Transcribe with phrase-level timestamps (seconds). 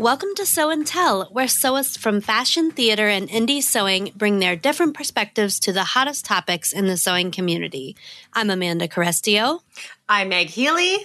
[0.00, 4.56] Welcome to Sew and Tell, where sewists from fashion, theater, and indie sewing bring their
[4.56, 7.94] different perspectives to the hottest topics in the sewing community.
[8.32, 9.60] I'm Amanda Carestio.
[10.08, 10.96] I'm Meg Healy.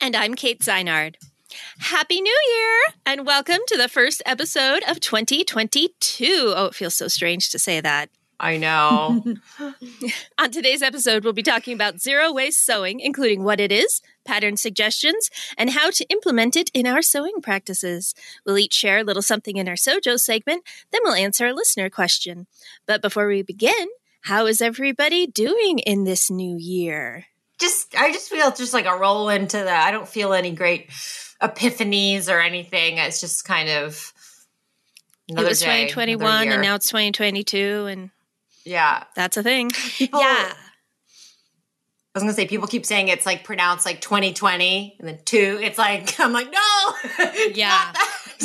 [0.00, 1.14] And I'm Kate Zeinard.
[1.78, 6.52] Happy New Year and welcome to the first episode of 2022.
[6.56, 8.10] Oh, it feels so strange to say that.
[8.40, 9.22] I know.
[10.38, 14.56] On today's episode, we'll be talking about zero waste sewing, including what it is, pattern
[14.56, 18.14] suggestions, and how to implement it in our sewing practices.
[18.44, 21.90] We'll each share a little something in our Sojo segment, then we'll answer a listener
[21.90, 22.46] question.
[22.86, 23.88] But before we begin,
[24.22, 27.26] how is everybody doing in this new year?
[27.58, 29.86] Just, I just feel just like a roll into that.
[29.86, 30.90] I don't feel any great
[31.42, 32.98] epiphanies or anything.
[32.98, 34.12] It's just kind of.
[35.28, 38.10] It was day, 2021 and now it's 2022 and
[38.64, 39.04] yeah.
[39.14, 39.70] That's a thing.
[39.70, 40.52] People, yeah.
[42.14, 45.58] I was gonna say people keep saying it's like pronounced like 2020 and then two.
[45.62, 47.24] It's like I'm like no,
[47.54, 47.90] yeah,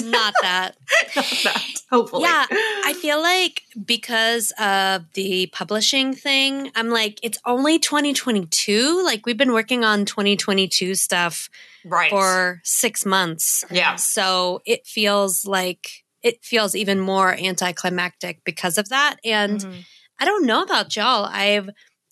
[0.05, 0.77] not that.
[1.15, 1.63] not that.
[1.91, 2.45] Hopefully, yeah.
[2.49, 9.03] I feel like because of the publishing thing, I'm like it's only 2022.
[9.03, 11.49] Like we've been working on 2022 stuff
[11.83, 13.65] right for six months.
[13.69, 19.59] Yeah, so it feels like it feels even more anticlimactic because of that and.
[19.59, 19.79] Mm-hmm
[20.19, 21.25] I don't know about y'all.
[21.25, 21.69] I've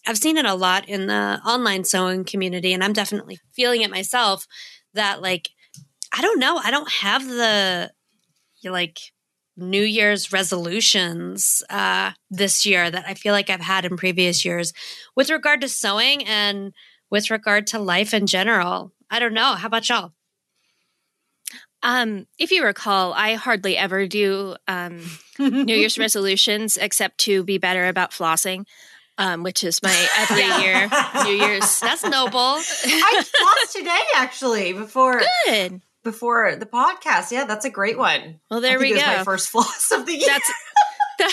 [0.07, 3.91] I've seen it a lot in the online sewing community and I'm definitely feeling it
[3.91, 4.47] myself
[4.93, 5.49] that like
[6.15, 7.91] I don't know, I don't have the
[8.63, 8.99] like
[9.57, 14.73] New Year's resolutions uh this year that I feel like I've had in previous years
[15.15, 16.73] with regard to sewing and
[17.09, 18.91] with regard to life in general.
[19.09, 19.53] I don't know.
[19.53, 20.11] How about y'all?
[21.85, 25.01] Um, if you recall, I hardly ever do um,
[25.37, 28.65] New Year's resolutions except to be better about flossing,
[29.17, 30.89] um, which is my every year
[31.23, 31.79] New Year's.
[31.79, 32.39] That's noble.
[32.39, 37.31] I flossed today, actually, before good before the podcast.
[37.31, 38.39] Yeah, that's a great one.
[38.49, 39.01] Well, there we go.
[39.01, 40.27] my first floss of the year.
[40.27, 40.51] That's
[41.17, 41.31] that,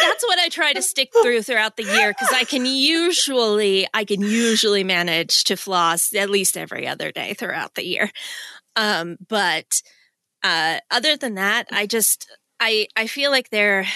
[0.00, 4.04] that's what I try to stick through throughout the year because I can usually I
[4.04, 8.10] can usually manage to floss at least every other day throughout the year.
[8.76, 9.82] Um, but
[10.42, 13.86] uh, other than that, I just I I feel like they're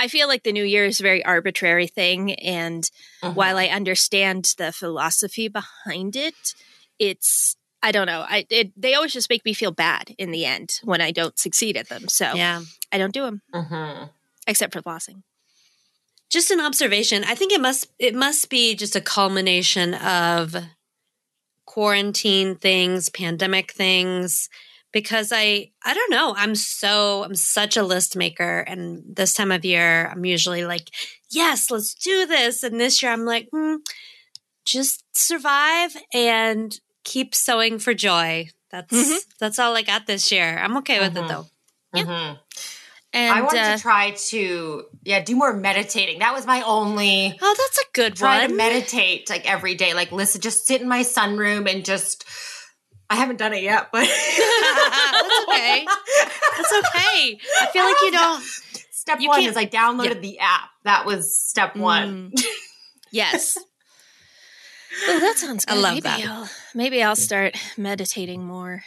[0.00, 2.90] I feel like the new year is a very arbitrary thing, and
[3.22, 3.34] uh-huh.
[3.34, 6.54] while I understand the philosophy behind it,
[6.98, 8.24] it's I don't know.
[8.26, 11.38] I it, they always just make me feel bad in the end when I don't
[11.38, 12.08] succeed at them.
[12.08, 14.06] So yeah, I don't do them uh-huh.
[14.46, 15.22] except for flossing.
[16.30, 17.22] Just an observation.
[17.24, 20.56] I think it must it must be just a culmination of
[21.66, 24.48] quarantine things, pandemic things,
[24.92, 26.34] because I I don't know.
[26.36, 30.90] I'm so I'm such a list maker, and this time of year I'm usually like,
[31.30, 32.62] yes, let's do this.
[32.62, 33.76] And this year I'm like, hmm,
[34.64, 38.48] just survive and keep sewing for joy.
[38.70, 39.18] That's mm-hmm.
[39.38, 40.58] that's all I got this year.
[40.58, 41.24] I'm okay with mm-hmm.
[41.24, 41.46] it though.
[41.94, 42.04] Yeah.
[42.04, 42.36] Mm-hmm.
[43.12, 46.20] And I wanted uh, to try to yeah do more meditating.
[46.20, 47.36] That was my only.
[47.42, 48.50] Oh, that's a good try one.
[48.50, 49.94] to meditate like every day.
[49.94, 52.24] Like listen, just sit in my sunroom and just.
[53.10, 55.84] I haven't done it yet, but that's okay.
[56.56, 57.38] That's okay.
[57.60, 58.40] I feel like you know.
[58.92, 60.20] Step you one is I downloaded yeah.
[60.20, 60.70] the app.
[60.84, 62.30] That was step one.
[62.30, 62.42] Mm.
[63.10, 63.58] yes.
[65.06, 65.78] Oh, that sounds good.
[65.78, 66.26] I love maybe that.
[66.26, 68.82] I'll, maybe I'll start meditating more.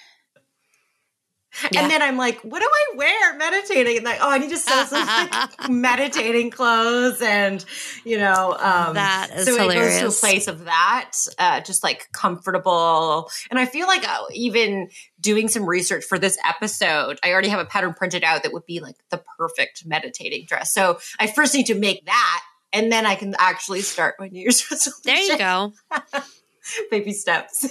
[1.72, 1.82] Yeah.
[1.82, 3.98] And then I'm like, what do I wear meditating?
[3.98, 7.64] And like, oh, I need to sew some like meditating clothes, and
[8.04, 9.98] you know, um, that is so hilarious.
[9.98, 13.30] it goes to a place of that, uh, just like comfortable.
[13.50, 17.60] And I feel like uh, even doing some research for this episode, I already have
[17.60, 20.74] a pattern printed out that would be like the perfect meditating dress.
[20.74, 22.42] So I first need to make that
[22.74, 25.02] and then I can actually start my New Year's resolution.
[25.06, 25.74] There you go.
[26.92, 27.68] Baby steps.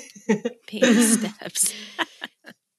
[0.71, 1.75] Baby steps.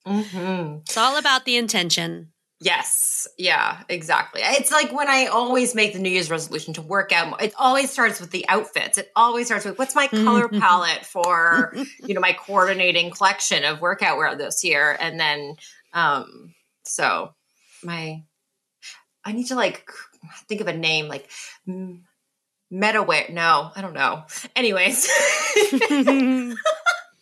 [0.06, 0.78] Mm-hmm.
[0.82, 2.32] It's all about the intention.
[2.60, 3.26] Yes.
[3.36, 4.40] Yeah, exactly.
[4.42, 7.90] It's like when I always make the New Year's resolution to work out, it always
[7.90, 8.96] starts with the outfits.
[8.96, 11.74] It always starts with what's my color palette for,
[12.06, 14.96] you know, my coordinating collection of workout wear this year.
[14.98, 15.56] And then,
[15.92, 16.54] um,
[16.84, 17.34] so
[17.82, 18.22] my,
[19.24, 19.86] I need to like
[20.48, 21.28] think of a name like
[21.68, 23.30] MetaWare.
[23.30, 24.24] No, I don't know.
[24.56, 25.06] Anyways.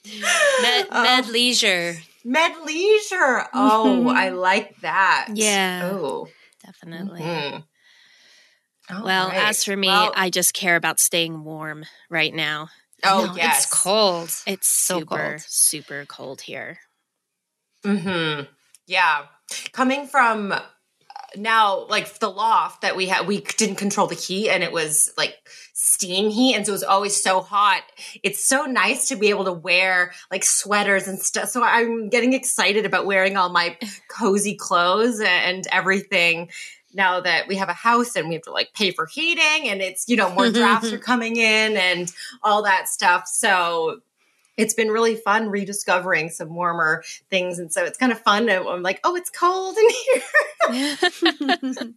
[0.04, 1.94] med, med um, leisure.
[2.24, 3.48] Med leisure.
[3.54, 5.28] Oh, I like that.
[5.34, 5.90] Yeah.
[5.92, 6.28] Oh,
[6.64, 7.20] definitely.
[7.22, 9.04] Mm-hmm.
[9.04, 9.48] Well, right.
[9.48, 12.68] as for me, well, I just care about staying warm right now.
[13.04, 13.64] Oh, no, yes.
[13.64, 14.30] It's cold.
[14.46, 15.40] It's so super, cold.
[15.40, 16.78] super cold here.
[17.84, 18.44] Mm-hmm.
[18.86, 19.22] Yeah.
[19.72, 20.54] Coming from
[21.36, 25.12] now like the loft that we had we didn't control the heat and it was
[25.16, 25.34] like
[25.72, 27.82] steam heat and so it was always so hot.
[28.22, 31.48] It's so nice to be able to wear like sweaters and stuff.
[31.48, 33.76] So i'm getting excited about wearing all my
[34.08, 36.50] cozy clothes and everything
[36.94, 39.80] now that we have a house and we have to like pay for heating and
[39.80, 42.12] it's you know more drafts are coming in and
[42.42, 43.26] all that stuff.
[43.26, 44.00] So
[44.56, 47.58] it's been really fun rediscovering some warmer things.
[47.58, 48.48] And so it's kind of fun.
[48.50, 49.88] I'm like, oh, it's cold in
[50.70, 50.96] here.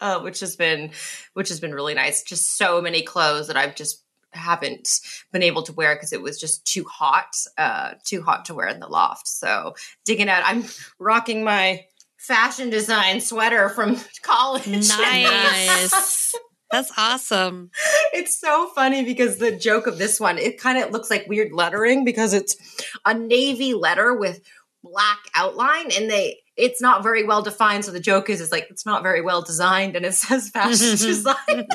[0.00, 0.90] uh, which has been
[1.34, 2.22] which has been really nice.
[2.22, 5.00] Just so many clothes that I've just haven't
[5.32, 8.66] been able to wear because it was just too hot, uh, too hot to wear
[8.68, 9.28] in the loft.
[9.28, 9.74] So
[10.04, 10.64] digging out, I'm
[10.98, 11.84] rocking my
[12.16, 14.66] fashion design sweater from college.
[14.66, 16.34] Nice.
[16.74, 17.70] That's awesome.
[18.12, 21.52] It's so funny because the joke of this one, it kind of looks like weird
[21.52, 22.56] lettering because it's
[23.04, 24.40] a navy letter with
[24.82, 27.84] black outline and they it's not very well defined.
[27.84, 30.96] So the joke is, it's like it's not very well designed and it says fashion
[30.96, 31.68] design.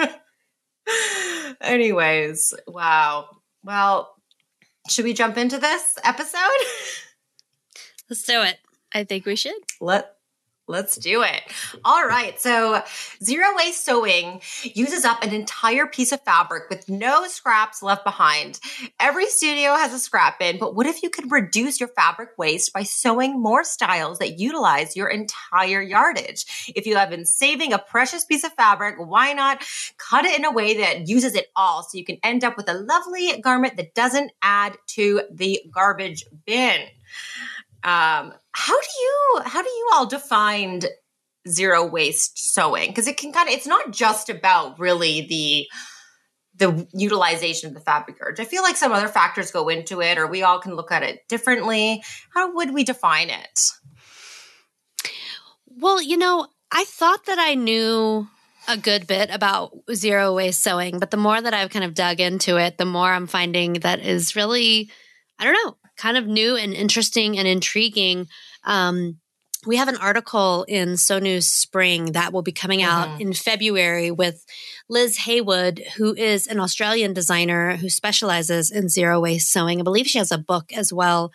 [1.60, 3.28] Anyways, wow.
[3.62, 4.16] Well,
[4.88, 6.40] should we jump into this episode?
[8.08, 8.58] Let's do it.
[8.92, 9.54] I think we should.
[9.80, 10.16] Let
[10.70, 11.42] Let's do it.
[11.84, 12.40] All right.
[12.40, 12.82] So,
[13.22, 18.60] zero waste sewing uses up an entire piece of fabric with no scraps left behind.
[19.00, 22.72] Every studio has a scrap bin, but what if you could reduce your fabric waste
[22.72, 26.72] by sewing more styles that utilize your entire yardage?
[26.76, 29.64] If you have been saving a precious piece of fabric, why not
[29.98, 32.68] cut it in a way that uses it all so you can end up with
[32.68, 36.80] a lovely garment that doesn't add to the garbage bin?
[37.82, 40.82] Um, how do you how do you all define
[41.48, 42.88] zero waste sewing?
[42.88, 45.66] Because it can kind of it's not just about really the
[46.60, 48.38] the utilization of the fabric urge.
[48.38, 51.02] I feel like some other factors go into it, or we all can look at
[51.02, 52.02] it differently.
[52.34, 53.60] How would we define it?
[55.66, 58.28] Well, you know, I thought that I knew
[58.68, 62.20] a good bit about zero waste sewing, but the more that I've kind of dug
[62.20, 64.90] into it, the more I'm finding that is really,
[65.38, 68.26] I don't know, kind of new and interesting and intriguing.
[68.64, 69.18] Um,
[69.66, 73.20] we have an article in News Spring that will be coming out mm-hmm.
[73.20, 74.46] in February with
[74.88, 79.78] Liz Haywood, who is an Australian designer who specializes in zero waste sewing.
[79.78, 81.30] I believe she has a book as well.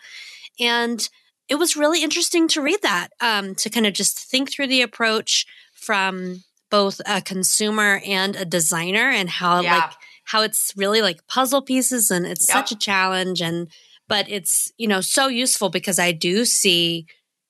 [0.58, 1.08] And
[1.48, 4.82] it was really interesting to read that, um, to kind of just think through the
[4.82, 9.76] approach from both a consumer and a designer and how yeah.
[9.76, 9.92] like
[10.24, 12.56] how it's really like puzzle pieces and it's yep.
[12.56, 13.68] such a challenge and
[14.08, 17.06] but it's, you know, so useful because I do see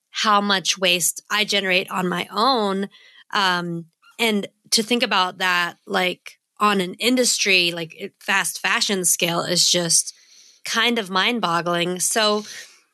[0.09, 2.89] how much waste I generate on my own.
[3.33, 3.85] Um,
[4.19, 10.13] and to think about that, like on an industry, like fast fashion scale is just
[10.65, 11.99] kind of mind boggling.
[11.99, 12.43] So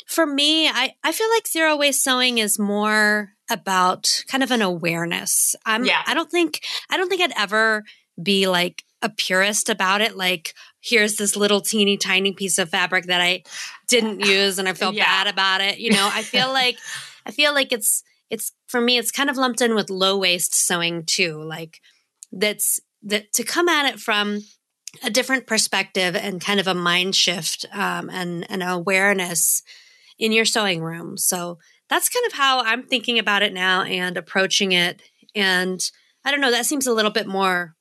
[0.06, 4.62] for me, I, I feel like zero waste sewing is more about kind of an
[4.62, 5.56] awareness.
[5.66, 6.04] I'm, yeah.
[6.06, 7.84] I don't think, I don't think I'd ever
[8.22, 10.18] be like a purist about it.
[10.18, 13.44] Like, here's this little teeny tiny piece of fabric that I
[13.88, 15.06] didn't use and I feel yeah.
[15.06, 15.80] bad about it.
[15.80, 16.78] You know, I feel like
[17.26, 20.54] I feel like it's it's for me it's kind of lumped in with low waste
[20.54, 21.42] sewing too.
[21.42, 21.80] Like
[22.32, 24.42] that's that to come at it from
[25.04, 29.64] a different perspective and kind of a mind shift um, and an awareness
[30.20, 31.18] in your sewing room.
[31.18, 31.58] So
[31.90, 35.02] that's kind of how I'm thinking about it now and approaching it.
[35.34, 35.82] And
[36.24, 37.76] I don't know, that seems a little bit more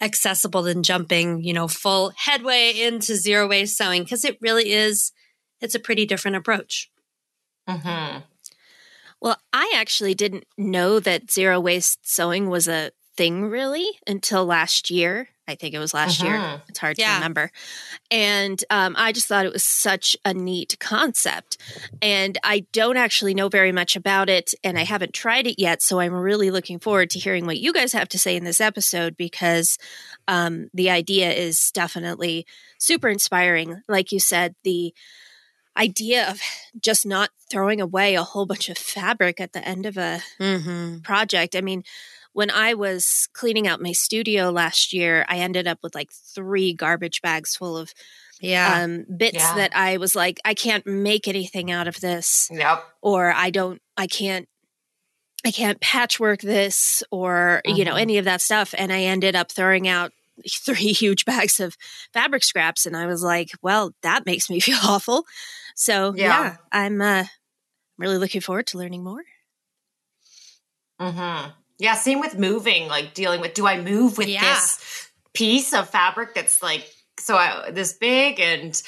[0.00, 5.12] accessible than jumping, you know, full headway into zero waste sewing because it really is,
[5.60, 6.90] it's a pretty different approach.
[7.68, 8.20] Mm-hmm.
[9.20, 14.90] Well, I actually didn't know that zero waste sewing was a thing really until last
[14.90, 15.28] year.
[15.46, 16.34] I think it was last year.
[16.34, 16.62] Mm-hmm.
[16.68, 17.08] It's hard yeah.
[17.08, 17.50] to remember.
[18.10, 21.58] And um, I just thought it was such a neat concept.
[22.00, 25.82] And I don't actually know very much about it, and I haven't tried it yet.
[25.82, 28.60] So I'm really looking forward to hearing what you guys have to say in this
[28.60, 29.78] episode because
[30.28, 32.46] um, the idea is definitely
[32.78, 33.82] super inspiring.
[33.88, 34.94] Like you said, the
[35.76, 36.40] idea of
[36.80, 40.98] just not throwing away a whole bunch of fabric at the end of a mm-hmm.
[41.00, 41.56] project.
[41.56, 41.84] I mean,
[42.34, 46.74] when I was cleaning out my studio last year, I ended up with like three
[46.74, 47.94] garbage bags full of
[48.40, 48.82] yeah.
[48.82, 49.54] Um, bits yeah.
[49.54, 52.50] that I was like, I can't make anything out of this.
[52.52, 52.84] Yep.
[53.00, 54.48] Or I don't, I can't,
[55.46, 57.76] I can't patchwork this or, mm-hmm.
[57.76, 58.00] you know, mm-hmm.
[58.00, 58.74] any of that stuff.
[58.76, 60.12] And I ended up throwing out
[60.50, 61.76] three huge bags of
[62.12, 62.84] fabric scraps.
[62.84, 65.24] And I was like, well, that makes me feel awful.
[65.76, 67.24] So yeah, yeah I'm uh,
[67.96, 69.22] really looking forward to learning more.
[71.00, 71.50] Mm-hmm.
[71.78, 74.42] Yeah, same with moving, like dealing with do I move with yeah.
[74.42, 76.88] this piece of fabric that's like
[77.18, 78.80] so I, this big and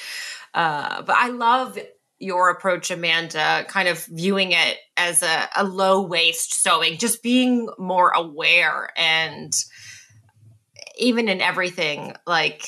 [0.53, 1.77] uh but I love
[2.19, 7.69] your approach, Amanda, kind of viewing it as a, a low waste sewing, just being
[7.77, 9.53] more aware and
[10.97, 12.67] even in everything like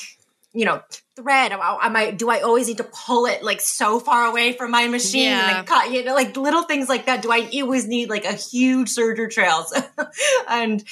[0.52, 0.82] you know
[1.20, 1.52] thread.
[1.52, 4.88] Am i do i always need to pull it like so far away from my
[4.88, 5.58] machine yeah.
[5.58, 7.22] and cut you know like little things like that.
[7.22, 9.72] Do i always need like a huge serger trails
[10.48, 10.84] and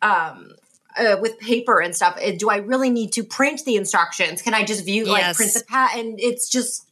[0.00, 0.52] um
[0.94, 4.42] uh, with paper and stuff uh, do i really need to print the instructions?
[4.42, 5.10] Can i just view yes.
[5.10, 6.86] like print the pat and it's just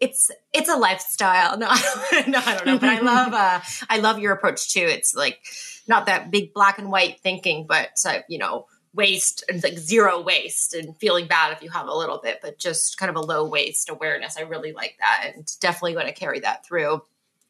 [0.00, 1.58] it's it's a lifestyle.
[1.58, 4.84] No, no i don't know but i love uh i love your approach too.
[4.86, 5.40] It's like
[5.88, 8.66] not that big black and white thinking but uh, you know
[8.96, 12.58] waste and like zero waste and feeling bad if you have a little bit, but
[12.58, 14.36] just kind of a low waste awareness.
[14.36, 17.02] I really like that and definitely going to carry that through.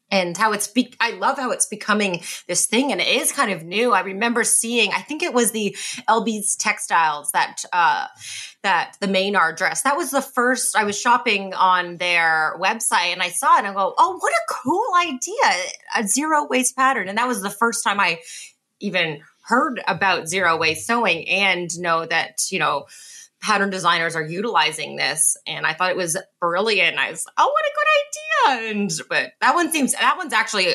[0.09, 3.51] And how it's, be- I love how it's becoming this thing and it is kind
[3.51, 3.91] of new.
[3.91, 5.75] I remember seeing, I think it was the
[6.07, 8.07] Elbe's textiles that, uh,
[8.63, 9.81] that the Maynard dress.
[9.81, 13.67] That was the first I was shopping on their website and I saw it and
[13.67, 15.71] I go, oh, what a cool idea.
[15.97, 17.09] A zero waste pattern.
[17.09, 18.19] And that was the first time I
[18.79, 22.85] even heard about zero waste sewing and know that, you know,
[23.39, 25.37] pattern designers are utilizing this.
[25.47, 26.97] And I thought it was brilliant.
[26.97, 28.71] I was, oh, what a good idea.
[28.71, 30.73] And, but that one seems, that one's actually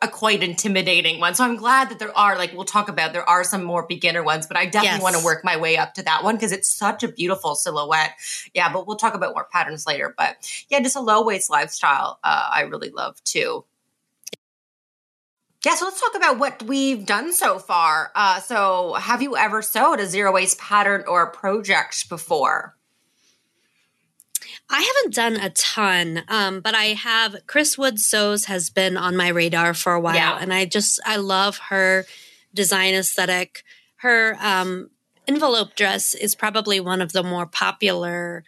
[0.00, 1.34] a quite intimidating one.
[1.34, 4.22] So I'm glad that there are, like, we'll talk about, there are some more beginner
[4.22, 5.02] ones, but I definitely yes.
[5.02, 8.12] want to work my way up to that one because it's such a beautiful silhouette.
[8.54, 10.14] Yeah, but we'll talk about more patterns later.
[10.16, 10.36] But
[10.68, 13.64] yeah, just a low waist lifestyle, uh, I really love too.
[15.64, 18.12] Yeah, so let's talk about what we've done so far.
[18.14, 22.76] Uh, so, have you ever sewed a zero waste pattern or a project before?
[24.70, 27.36] I haven't done a ton, um, but I have.
[27.46, 30.38] Chris Wood Sews has been on my radar for a while, yeah.
[30.40, 32.04] and I just I love her
[32.54, 33.64] design aesthetic.
[33.96, 34.90] Her um,
[35.26, 38.44] envelope dress is probably one of the more popular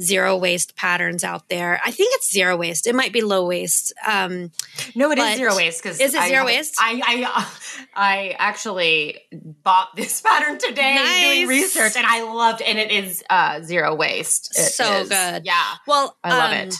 [0.00, 1.80] zero waste patterns out there.
[1.84, 2.86] I think it's zero waste.
[2.86, 3.92] It might be low waste.
[4.06, 4.50] Um,
[4.94, 6.76] no, it is zero waste because is it I, zero waste?
[6.78, 7.50] I, I
[7.94, 11.20] I actually bought this pattern today nice.
[11.20, 12.62] doing research, and I loved.
[12.62, 14.58] And it is uh, zero waste.
[14.58, 15.42] It so is, good.
[15.44, 15.74] Yeah.
[15.86, 16.74] Well, I love um, it.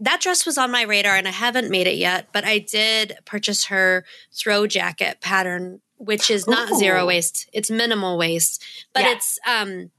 [0.00, 2.28] That dress was on my radar, and I haven't made it yet.
[2.32, 6.78] But I did purchase her throw jacket pattern, which is not Ooh.
[6.78, 7.48] zero waste.
[7.52, 9.12] It's minimal waste, but yeah.
[9.12, 9.90] it's um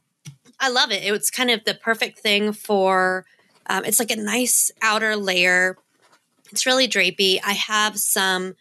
[0.60, 1.04] I love it.
[1.04, 3.26] It's kind of the perfect thing for.
[3.68, 5.78] Um, it's like a nice outer layer.
[6.52, 7.40] It's really drapey.
[7.46, 8.56] I have some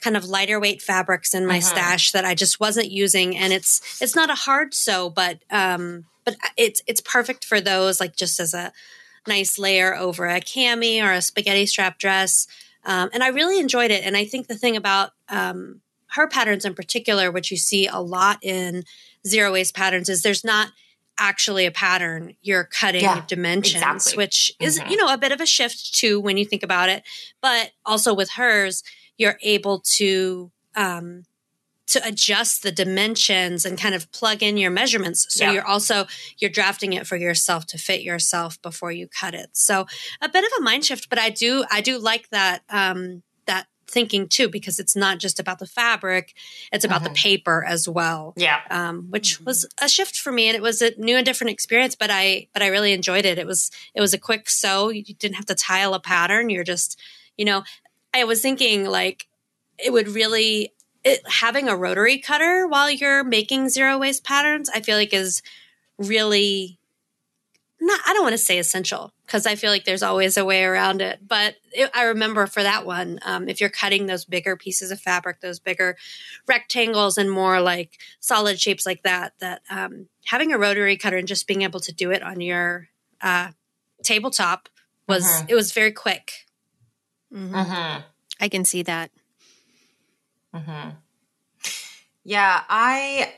[0.00, 1.66] kind of lighter weight fabrics in my uh-huh.
[1.66, 6.04] stash that I just wasn't using, and it's it's not a hard sew, but um,
[6.24, 8.72] but it's it's perfect for those, like just as a
[9.26, 12.46] nice layer over a cami or a spaghetti strap dress.
[12.84, 14.04] Um, and I really enjoyed it.
[14.04, 17.98] And I think the thing about um, her patterns in particular, which you see a
[17.98, 18.84] lot in
[19.26, 20.72] zero waste patterns, is there's not
[21.18, 24.16] actually a pattern you're cutting yeah, dimensions exactly.
[24.16, 24.90] which is mm-hmm.
[24.90, 27.02] you know a bit of a shift too when you think about it
[27.40, 28.82] but also with hers
[29.18, 31.24] you're able to um
[31.86, 35.52] to adjust the dimensions and kind of plug in your measurements so yeah.
[35.52, 36.06] you're also
[36.38, 39.86] you're drafting it for yourself to fit yourself before you cut it so
[40.20, 43.22] a bit of a mind shift but i do i do like that um that
[43.92, 46.34] thinking too because it's not just about the fabric
[46.72, 47.12] it's about mm-hmm.
[47.12, 48.32] the paper as well.
[48.36, 48.60] Yeah.
[48.70, 49.44] Um, which mm-hmm.
[49.44, 52.48] was a shift for me and it was a new and different experience but i
[52.52, 53.38] but i really enjoyed it.
[53.38, 54.88] It was it was a quick sew.
[54.88, 56.50] You didn't have to tile a pattern.
[56.50, 56.98] You're just
[57.36, 57.62] you know
[58.14, 59.26] i was thinking like
[59.78, 60.72] it would really
[61.04, 65.42] it, having a rotary cutter while you're making zero waste patterns i feel like is
[65.98, 66.78] really
[67.82, 70.62] not I don't want to say essential because I feel like there's always a way
[70.62, 71.18] around it.
[71.26, 75.00] But it, I remember for that one, um, if you're cutting those bigger pieces of
[75.00, 75.96] fabric, those bigger
[76.46, 81.26] rectangles and more like solid shapes like that, that um, having a rotary cutter and
[81.26, 82.88] just being able to do it on your
[83.20, 83.48] uh,
[84.04, 84.68] tabletop
[85.08, 85.46] was uh-huh.
[85.48, 86.46] it was very quick.
[87.34, 87.54] Mm-hmm.
[87.54, 88.02] Uh-huh.
[88.40, 89.10] I can see that.
[90.54, 90.92] Uh-huh.
[92.22, 93.32] Yeah, I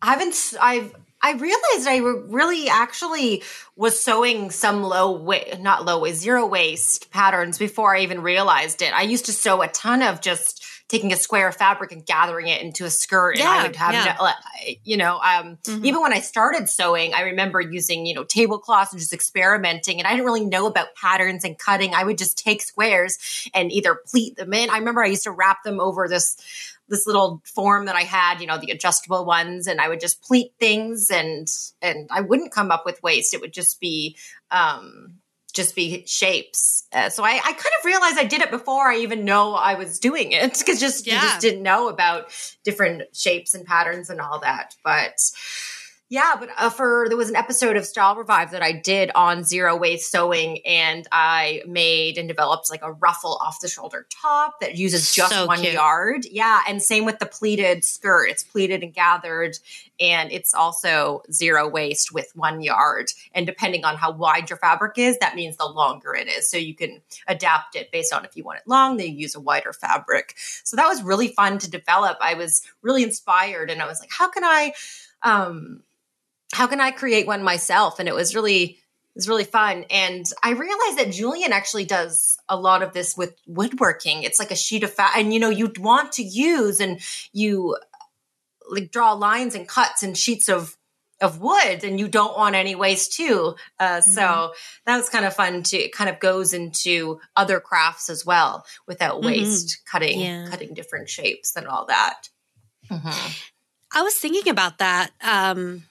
[0.00, 0.54] haven't.
[0.60, 3.42] I've I realized I really actually
[3.76, 8.82] was sewing some low waste, not low waste, zero waste patterns before I even realized
[8.82, 8.92] it.
[8.92, 12.48] I used to sew a ton of just taking a square of fabric and gathering
[12.48, 13.38] it into a skirt.
[13.38, 14.32] Yeah, and I would have, yeah.
[14.84, 15.86] you know, um, mm-hmm.
[15.86, 19.98] even when I started sewing, I remember using, you know, tablecloths and just experimenting.
[19.98, 21.94] And I didn't really know about patterns and cutting.
[21.94, 24.68] I would just take squares and either pleat them in.
[24.68, 26.36] I remember I used to wrap them over this
[26.92, 30.22] this little form that I had, you know, the adjustable ones, and I would just
[30.22, 31.48] pleat things, and
[31.80, 33.32] and I wouldn't come up with waste.
[33.32, 34.16] It would just be
[34.50, 35.14] um,
[35.54, 36.86] just be shapes.
[36.92, 39.74] Uh, so I, I kind of realized I did it before I even know I
[39.74, 41.14] was doing it because just yeah.
[41.14, 42.30] you just didn't know about
[42.62, 44.74] different shapes and patterns and all that.
[44.84, 45.18] But
[46.12, 49.44] Yeah, but uh, for there was an episode of Style Revive that I did on
[49.44, 54.60] zero waste sewing, and I made and developed like a ruffle off the shoulder top
[54.60, 55.72] that uses just So one cute.
[55.72, 56.26] yard.
[56.30, 58.28] Yeah, and same with the pleated skirt.
[58.28, 59.56] It's pleated and gathered,
[59.98, 63.06] and it's also zero waste with one yard.
[63.34, 66.46] And depending on how wide your fabric is, that means the longer it is.
[66.50, 69.34] So you can adapt it based on if you want it long, then you use
[69.34, 70.34] a wider fabric.
[70.62, 72.18] So that was really fun to develop.
[72.20, 74.74] I was really inspired, and I was like, how can I?
[75.22, 75.82] Um,
[76.52, 77.98] how can I create one myself?
[77.98, 79.84] And it was really it was really fun.
[79.90, 84.22] And I realized that Julian actually does a lot of this with woodworking.
[84.22, 87.00] It's like a sheet of fat, and you know, you'd want to use and
[87.32, 87.76] you
[88.70, 90.76] like draw lines and cuts and sheets of
[91.20, 93.54] of wood and you don't want any waste too.
[93.78, 94.54] Uh, So
[94.86, 98.66] that was kind of fun to it kind of goes into other crafts as well
[98.88, 100.48] without waste, cutting Yeah.
[100.50, 102.28] cutting different shapes and all that.
[102.90, 103.36] Mhm.
[103.92, 105.12] I was thinking about that.
[105.22, 105.84] Um,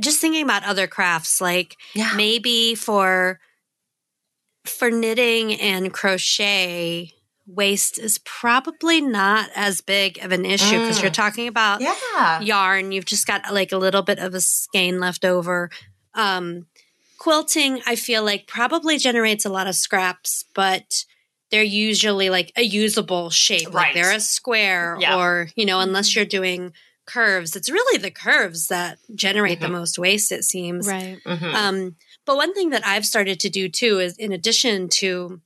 [0.00, 2.12] just thinking about other crafts, like Yeah.
[2.16, 3.40] maybe for
[4.64, 7.12] for knitting and crochet,
[7.46, 11.02] waste is probably not as big of an issue because Mm.
[11.02, 12.40] you're talking about Yeah.
[12.40, 12.90] yarn.
[12.90, 15.70] You've just got like a little bit of a skein left over.
[16.14, 16.66] Um,
[17.18, 21.04] quilting, I feel like probably generates a lot of scraps, but
[21.52, 23.66] they're usually like a usable shape.
[23.72, 23.94] Like Right.
[23.94, 25.16] they're a square Yeah.
[25.16, 26.72] or, you know, unless you're doing
[27.06, 29.72] curves, it's really the curves that generate the Mhm.
[29.72, 30.86] most waste, it seems.
[30.86, 31.18] Right.
[31.24, 31.54] Mhm.
[31.54, 35.40] Um, but one thing that I've started to do too is in addition to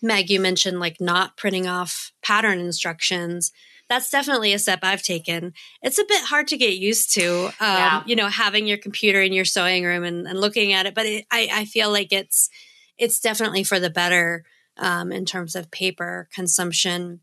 [0.00, 3.50] Meg, you mentioned like not printing off pattern instructions.
[3.88, 5.54] That's definitely a step I've taken.
[5.82, 8.02] It's a bit hard to get used to, um, Yeah.
[8.06, 10.94] you know, having your computer in your sewing room and, and looking at it.
[10.94, 12.48] But it, I, I feel like it's
[12.96, 14.44] it's definitely for the better
[14.76, 17.20] um, in terms of paper consumption.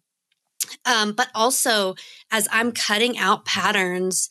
[0.85, 1.95] Um, but also,
[2.31, 4.29] as I'm cutting out patterns,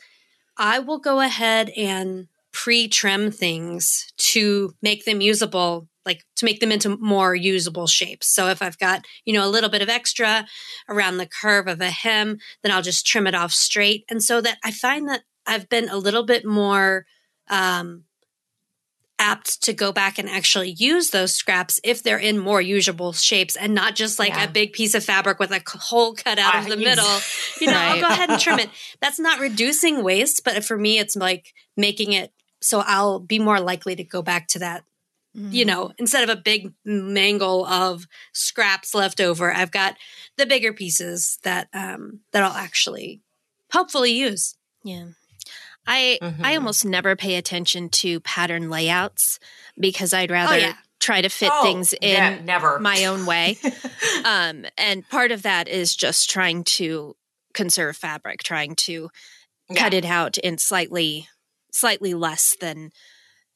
[0.56, 6.60] I will go ahead and pre trim things to make them usable, like to make
[6.60, 8.28] them into more usable shapes.
[8.28, 10.46] So if I've got, you know, a little bit of extra
[10.88, 14.04] around the curve of a hem, then I'll just trim it off straight.
[14.08, 17.06] And so that I find that I've been a little bit more,
[17.48, 18.04] um,
[19.18, 23.54] apt to go back and actually use those scraps if they're in more usable shapes
[23.56, 24.44] and not just like Yeah.
[24.44, 27.18] a big piece of fabric with a hole cut out of the middle.
[27.60, 28.70] You know, I'll go ahead and trim it.
[29.00, 33.60] That's not reducing waste, but for me, it's like making it so I'll be more
[33.60, 34.84] likely to go back to that.
[35.36, 39.96] You know, instead of a big mangle of scraps left over, I've got
[40.36, 43.20] the bigger pieces that um that I'll actually
[43.72, 44.54] hopefully use.
[44.84, 45.06] Yeah.
[45.86, 46.56] I I Mhm.
[46.56, 49.38] almost never pay attention to pattern layouts
[49.78, 50.74] because I'd rather yeah.
[51.00, 53.56] try to fit Oh, things in yeah, never my own way.
[54.24, 57.16] um, and part of that is just trying to
[57.52, 59.10] conserve fabric, trying to
[59.76, 61.28] cut it out in slightly
[61.72, 62.90] slightly less than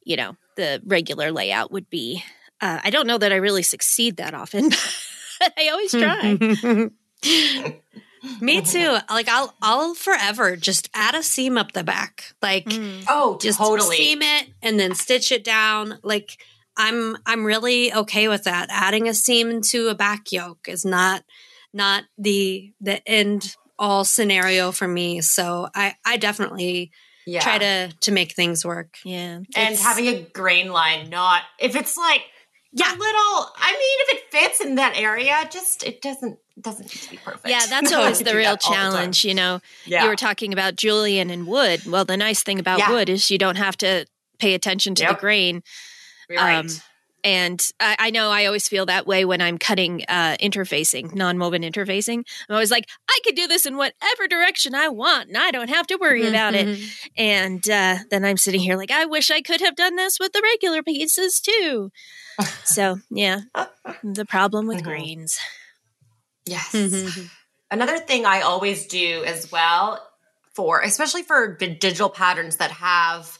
[0.04, 2.22] you know the regular layout would be.
[2.60, 4.68] Uh, I don't know that I really succeed that often,
[5.40, 6.90] but I always try.
[8.40, 8.96] Me too.
[9.10, 12.32] Like I'll I'll forever just add a seam up the back.
[12.42, 13.04] Like Mm.
[13.08, 13.96] Oh, just totally.
[13.96, 15.98] seam it and then stitch it down.
[16.02, 16.40] Like
[16.76, 18.68] I'm I'm really okay with that.
[18.70, 21.24] Adding a seam to a back yoke is not
[21.72, 25.20] not the the end all scenario for me.
[25.20, 26.90] So I I definitely
[27.26, 27.40] yeah.
[27.40, 28.96] try to to make things work.
[29.04, 32.22] Yeah, and It's- having a grain line, not if it's like
[32.72, 32.90] Yeah.
[32.90, 33.52] a little.
[33.56, 37.16] I mean, if it fits in that area, just it doesn't doesn't need to be
[37.18, 37.46] perfect.
[37.48, 37.66] yeah.
[37.68, 39.24] That's always the real all the challenge.
[39.24, 41.82] you know, Yeah, you were talking about Julian and wood.
[41.86, 42.90] Well, the nice thing about Yeah.
[42.90, 44.06] wood is you don't have to
[44.38, 45.10] pay attention to Yep.
[45.10, 45.62] the grain.
[46.30, 46.58] Right.
[46.58, 46.66] um,
[47.24, 51.62] And I, I know I always feel that way when I'm cutting uh, interfacing, non-woven
[51.62, 52.18] interfacing.
[52.48, 55.68] I'm always like, I could do this in whatever direction I want, and I don't
[55.68, 56.68] have to worry about it.
[56.68, 57.08] Mhm.
[57.16, 60.32] And uh, then I'm sitting here like, I wish I could have done this with
[60.32, 61.90] the regular pieces too.
[62.64, 63.40] so yeah,
[64.04, 64.84] the problem with Mhm.
[64.84, 65.38] grains.
[66.48, 66.72] Yes.
[66.72, 67.30] Mhm.
[67.70, 70.02] Another thing I always do as well
[70.54, 73.37] for, especially for digital patterns that have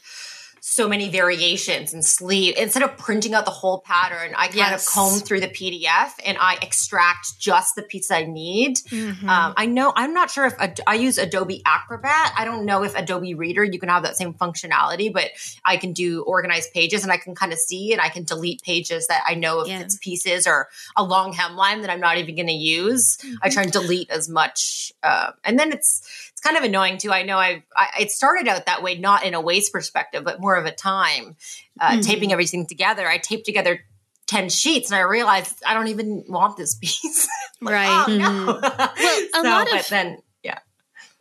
[0.71, 4.87] so many variations and sleeve, instead of printing out the whole pattern, I kind Yes.
[4.87, 8.77] of comb through the PDF and I extract just the piece I need.
[8.91, 9.27] Mhm.
[9.27, 12.33] Um, I know I'm not sure if Ad- I use Adobe Acrobat.
[12.37, 15.31] I don't know if Adobe Reader you can have that same functionality, but
[15.65, 18.61] I can do organized pages and I can kind of see and I can delete
[18.61, 19.79] pages that I know if Yeah.
[19.79, 23.17] it's pieces or a long hemline that I'm not even going to use.
[23.41, 26.01] I try and delete as much, uh, and then it's
[26.39, 27.11] it's kind of annoying too.
[27.11, 30.39] I know I've, I it started out that way, not in a waste perspective, but
[30.39, 31.35] more of a time
[31.81, 32.05] uh, Mhm.
[32.05, 33.07] taping everything together.
[33.07, 33.81] I taped together.
[34.27, 37.27] 10 sheets and I realized I don't even want this piece.
[37.61, 38.05] Like, Right.
[38.07, 38.49] oh, no.
[38.59, 40.59] a So, lot but of- then, yeah.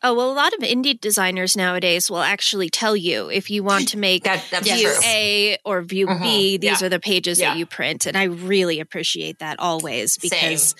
[0.02, 3.88] Oh, well, a lot of indie designers nowadays will actually tell you if you want
[3.88, 5.00] to make that, view true.
[5.06, 6.22] A or view Mhm.
[6.22, 6.86] B, these Yeah.
[6.86, 7.48] are the pages Yeah.
[7.52, 8.04] that you print.
[8.04, 10.74] And I really appreciate that always because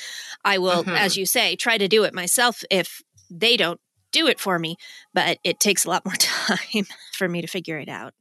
[0.44, 0.98] I will, Mhm.
[0.98, 3.80] as you say, try to do it myself if they don't
[4.18, 4.76] do it for me.
[5.14, 8.14] But it takes a lot more time for me to figure it out.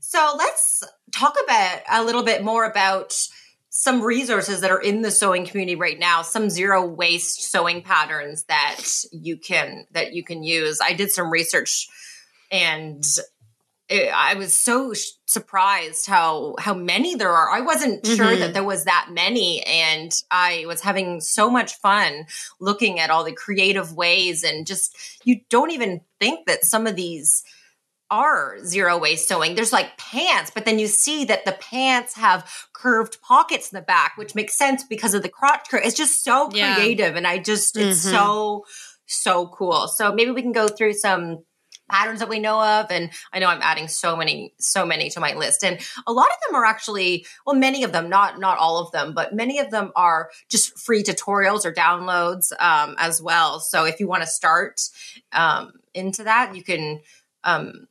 [0.00, 3.14] So let's talk about a little bit more about
[3.76, 8.44] some resources that are in the sewing community right now some zero waste sewing patterns
[8.44, 11.88] that you can that you can use i did some research
[12.52, 13.02] and
[13.88, 18.38] it, i was so sh- surprised how how many there are i wasn't sure Mhm.
[18.40, 22.26] that there was that many and i was having so much fun
[22.60, 26.96] looking at all the creative ways and just you don't even think that some of
[26.96, 27.42] these
[28.10, 29.54] are zero waste sewing.
[29.54, 33.82] There's like pants, but then you see that the pants have curved pockets in the
[33.82, 35.80] back, which makes sense because of the crotch curve.
[35.84, 36.74] It's just so Yeah.
[36.76, 37.16] creative.
[37.16, 38.10] And I just, it's Mhm.
[38.10, 38.64] so,
[39.06, 39.88] so cool.
[39.88, 41.44] So maybe we can go through some
[41.90, 42.86] patterns that we know of.
[42.90, 45.64] And I know I'm adding so many, so many to my list.
[45.64, 48.92] And a lot of them are actually, well, many of them, not, not all of
[48.92, 53.60] them, but many of them are just free tutorials or downloads um, as well.
[53.60, 54.80] So if you want to start
[55.32, 57.00] um, into that, you can,
[57.44, 57.88] um,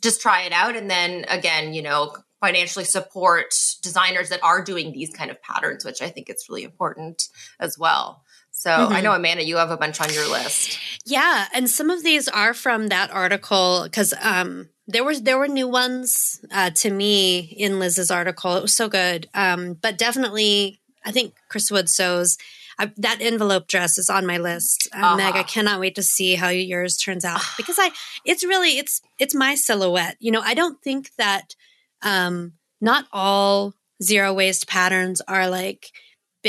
[0.00, 4.92] just try it out and then again you know financially support designers that are doing
[4.92, 7.28] these kind of patterns which i think it's really important
[7.60, 8.22] as well
[8.62, 9.02] so i Mhm.
[9.04, 12.52] know amanda you have a bunch on your list Yeah, and some of these are
[12.52, 17.78] from that article because um, there was there were new ones uh, to me in
[17.78, 18.56] Liz's article.
[18.58, 22.36] It was so good, um, but definitely I think Chris Wood sews.
[22.78, 25.16] I, that envelope dress is on my list, uh, Uh-huh.
[25.16, 25.36] Meg.
[25.36, 27.88] I cannot wait to see how yours turns out because I
[28.24, 30.16] it's really it's it's my silhouette.
[30.18, 31.54] You know, I don't think that
[32.02, 35.82] um, not all zero waste patterns are like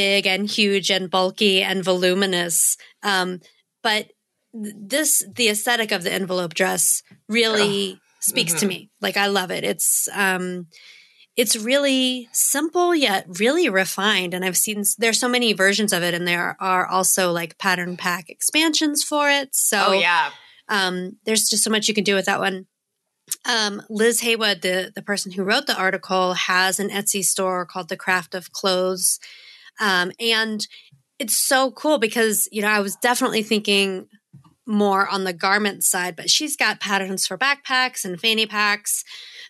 [0.02, 2.78] big and huge and bulky and voluminous.
[3.04, 3.42] Um,
[3.82, 4.04] but
[4.54, 8.70] this, the aesthetic of the envelope dress really speaks to Mhm.
[8.70, 8.90] me.
[9.02, 9.64] Like I love it.
[9.64, 10.68] It's, um,
[11.36, 14.34] it's really simple yet really refined.
[14.34, 17.96] And I've seen there's so many versions of it, and there are also like pattern
[17.98, 19.50] pack expansions for it.
[19.54, 20.30] So oh yeah
[20.70, 22.66] um, there's just so much you can do with that one.
[23.46, 27.90] Um, Liz Haywood, the the person who wrote the article, has an Etsy store called
[27.90, 29.20] The Craft of Clothes,
[29.80, 30.66] um, and
[31.20, 34.08] it's so cool because you know I was definitely thinking
[34.66, 39.04] more on the garment side, but she's got patterns for backpacks and fanny packs,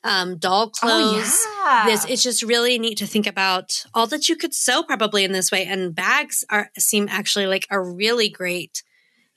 [0.04, 1.34] um, doll clothes.
[1.46, 4.84] oh yeah This it's just really neat to think about all that you could sew
[4.84, 8.84] probably in this way, and bags are seem actually like a really great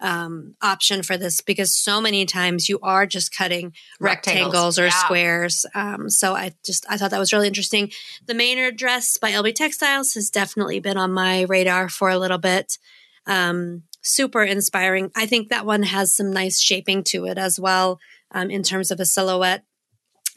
[0.01, 4.85] um, option for this because so many times you are just cutting rectangles, Rectangles, or
[4.87, 4.91] yeah.
[5.05, 5.67] squares.
[5.75, 7.91] Um, so I just I thought that was really interesting.
[8.27, 12.39] The Maynard dress by Elbe Textiles has definitely been on my radar for a little
[12.39, 12.79] bit.
[13.27, 15.11] Um, super inspiring.
[15.15, 18.01] I think that one has some nice shaping to it as well
[18.33, 19.65] um, in terms of a silhouette.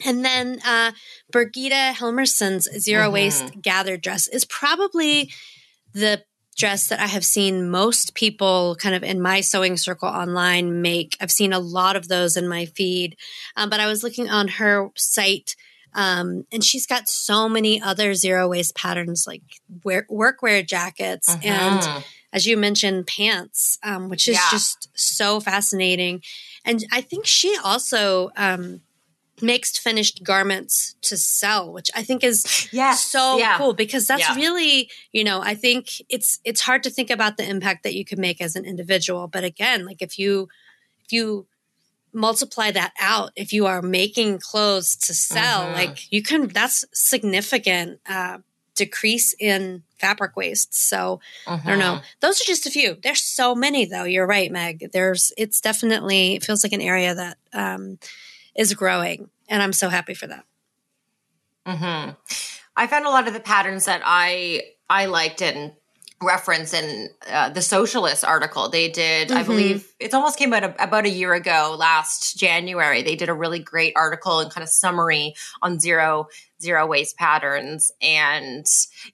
[0.04, 0.92] And then uh,
[1.32, 3.12] Birgitta Helmersson's zero Mhm.
[3.12, 5.30] waste gathered dress is probably
[5.94, 6.22] the
[6.54, 11.16] dress that I have seen most people kind of in my sewing circle online make.
[11.20, 13.16] I've seen a lot of those in my feed,
[13.56, 15.56] um, but I was looking on her site.
[15.96, 19.42] Um, and she's got so many other zero waste patterns like
[19.84, 22.04] wear, workwear jackets and Mhm.
[22.32, 24.48] as you mentioned, pants, um, which is Yeah.
[24.50, 26.20] just so fascinating.
[26.64, 28.80] And I think she also um,
[29.42, 33.58] makes finished garments to sell, which I think is yes so yeah.
[33.58, 34.34] cool because that's Yeah.
[34.36, 38.04] really, you know, I think it's it's hard to think about the impact that you
[38.04, 39.26] can make as an individual.
[39.26, 40.48] But again, like if you
[41.04, 41.46] if you
[42.12, 45.72] multiply that out, if you are making clothes to sell, Mhm.
[45.74, 48.38] like you can that's significant uh,
[48.76, 50.74] decrease in fabric waste.
[50.74, 51.96] So I don't know.
[51.96, 52.02] Mhm.
[52.20, 52.96] Those are just a few.
[53.02, 54.04] There's so many though.
[54.04, 54.90] You're right, Meg.
[54.92, 57.98] There's it's definitely it feels like an area that um,
[58.56, 60.44] is growing, and I'm so happy for that.
[61.66, 62.10] hmm
[62.76, 65.72] I found a lot of the patterns that I I liked and
[66.22, 68.68] reference in uh, the Sewcialists article.
[68.68, 69.46] They did, I Mhm.
[69.46, 73.02] believe, it almost came out a, about a year ago, last January.
[73.02, 76.28] They did a really great article and kind of summary on zero
[76.62, 77.92] zero waste patterns.
[78.00, 78.64] And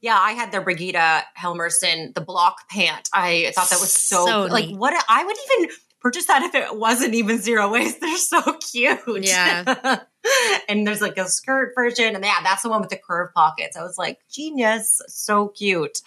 [0.00, 3.08] yeah, I had the Birgitta Helmersson, the block pant.
[3.12, 5.70] I thought that was so, So like what I would even
[6.00, 8.00] purchase that if it wasn't even zero waste.
[8.00, 9.00] They're so cute.
[9.24, 10.00] Yeah.
[10.68, 13.76] and there's like a skirt version, and yeah, that's the one with the curved pockets.
[13.76, 16.00] I was like, genius, so cute.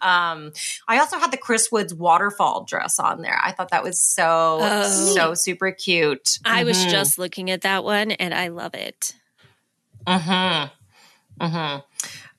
[0.00, 0.52] Um,
[0.86, 3.38] I also had the Chris Woods waterfall dress on there.
[3.42, 5.14] I thought that was so Oh.
[5.14, 6.38] so super cute.
[6.44, 6.90] I was Mhm.
[6.90, 9.14] just looking at that one and I love it.
[10.06, 11.44] Mm-hmm.
[11.44, 11.80] Mm-hmm.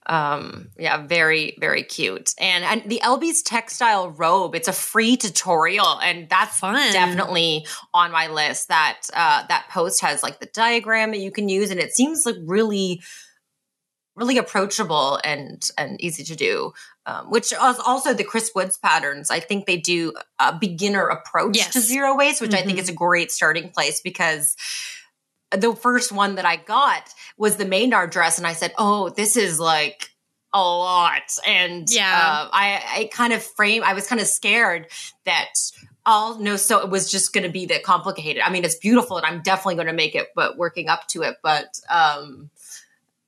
[0.10, 6.00] Um yeah very very cute and and the Elbe's textile robe it's a free tutorial
[6.02, 6.91] and that's Fun.
[6.91, 11.48] definitely on my list that uh that post has like the diagram that you can
[11.48, 13.02] use and it seems like really
[14.15, 16.74] really approachable and and easy to do
[17.06, 21.72] um, which also the chris woods patterns i think they do a beginner approach Yes.
[21.74, 24.56] to zero waste which i think is a great starting place because
[25.51, 29.35] the first one that I got was the Maynard dress, and I said, "Oh, this
[29.38, 30.09] is like
[30.53, 32.12] a lot." And Yeah.
[32.12, 33.83] uh, I, I kind of frame.
[33.83, 34.88] I was kind of scared
[35.25, 35.49] that
[36.05, 38.41] all no, so it was just going to be that complicated.
[38.43, 41.23] I mean, it's beautiful, and I'm definitely going to make it, but working up to
[41.23, 41.35] it.
[41.43, 42.49] But um,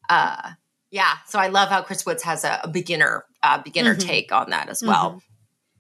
[0.09, 0.51] uh,
[0.89, 1.13] yeah.
[1.27, 3.99] So I love how Chris Woods has a, a beginner uh, beginner Mhm.
[4.05, 5.21] take on that as well.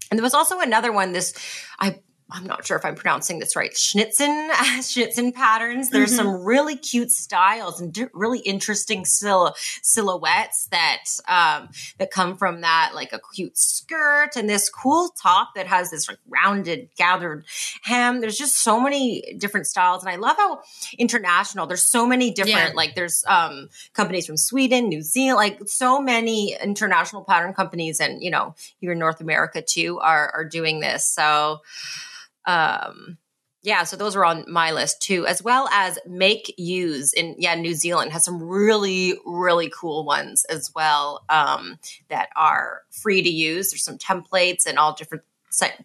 [0.09, 1.11] And there was also another one.
[1.11, 1.33] This
[1.79, 1.99] I
[2.33, 3.71] I'm not sure if I'm pronouncing this right.
[3.73, 5.89] Schnitzen Schnitzen patterns.
[5.89, 6.15] There's Mhm.
[6.15, 12.61] some really cute styles and di- really interesting sil- silhouettes that um, that come from
[12.61, 17.45] that, like a cute skirt and this cool top that has this like rounded gathered
[17.83, 18.21] hem.
[18.21, 20.61] There's just so many different styles, and I love how
[20.97, 21.67] international.
[21.67, 22.75] There's so many different Yeah.
[22.75, 28.23] like there's um, companies from Sweden, New Zealand, like so many international pattern companies, and
[28.23, 31.05] you know here in North America too are are doing this.
[31.05, 31.59] So
[32.45, 33.17] um
[33.63, 37.53] yeah so those are on my list too as well as make use in yeah
[37.55, 41.77] new zealand has some really really cool ones as well um
[42.09, 43.71] that are free to use.
[43.71, 45.23] There's some templates and all different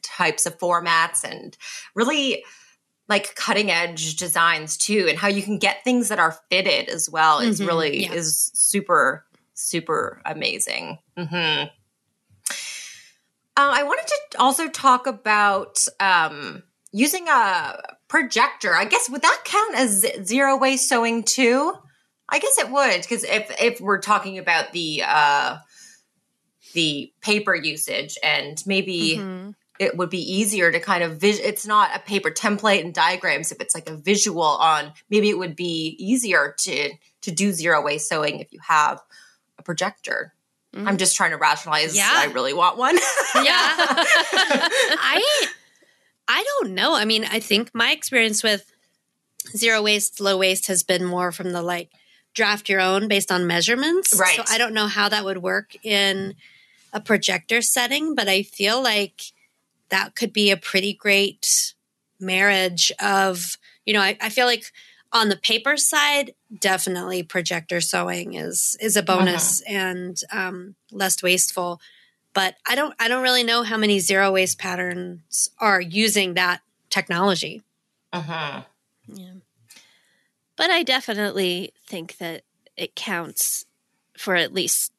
[0.02, 1.56] types of formats and
[1.94, 2.44] really
[3.08, 7.10] like cutting edge designs too and how you can get things that are fitted as
[7.10, 8.12] well is Mhm, really yeah.
[8.12, 10.98] is super super amazing.
[11.18, 11.64] Hmm
[13.56, 18.74] uh, I wanted to also talk about um, using a projector.
[18.74, 21.72] I guess would that count as zero waste sewing too?
[22.28, 25.58] I guess it would because if if we're talking about the uh,
[26.74, 29.54] the paper usage and maybe Mhm.
[29.78, 33.52] it would be easier to kind of vis- it's not a paper template and diagrams
[33.52, 36.90] if it's like a visual on maybe it would be easier to
[37.22, 39.00] to do zero waste sewing if you have
[39.58, 40.34] a projector
[40.76, 40.86] Mhm.
[40.88, 42.10] i'm just trying to rationalize Yeah.
[42.12, 42.96] i really want one
[43.34, 43.42] Yeah.
[43.48, 45.46] I
[46.28, 46.94] I don't know.
[46.96, 48.64] I mean, I think my experience with
[49.56, 51.90] zero waste, low waste has been more from the like
[52.34, 54.12] draft your own based on measurements.
[54.18, 54.34] Right.
[54.36, 56.34] So I don't know how that would work in
[56.92, 59.22] a projector setting, but I feel like
[59.90, 61.74] that could be a pretty great
[62.18, 64.64] marriage of, you know, I, I feel like
[65.12, 71.80] on the paper side, definitely projector sewing is is a bonus and um, less wasteful
[72.36, 76.60] but I don't I don't really know how many zero waste patterns are using that
[76.90, 77.62] technology.
[78.12, 78.62] uh-huh.
[79.08, 79.32] Yeah.
[80.54, 82.42] But I definitely think that
[82.76, 83.64] it counts
[84.18, 84.92] for at least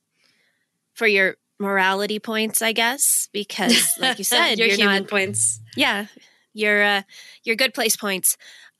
[0.93, 5.59] for your morality points, I guess, because like you said, your you're human not points.
[5.75, 6.07] yeah,
[6.53, 7.01] your uh
[7.43, 8.35] your good place points.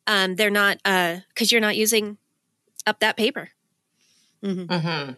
[0.08, 2.17] Um they're not uh cuz you're not using
[2.88, 3.50] up that paper.
[4.41, 5.12] hmm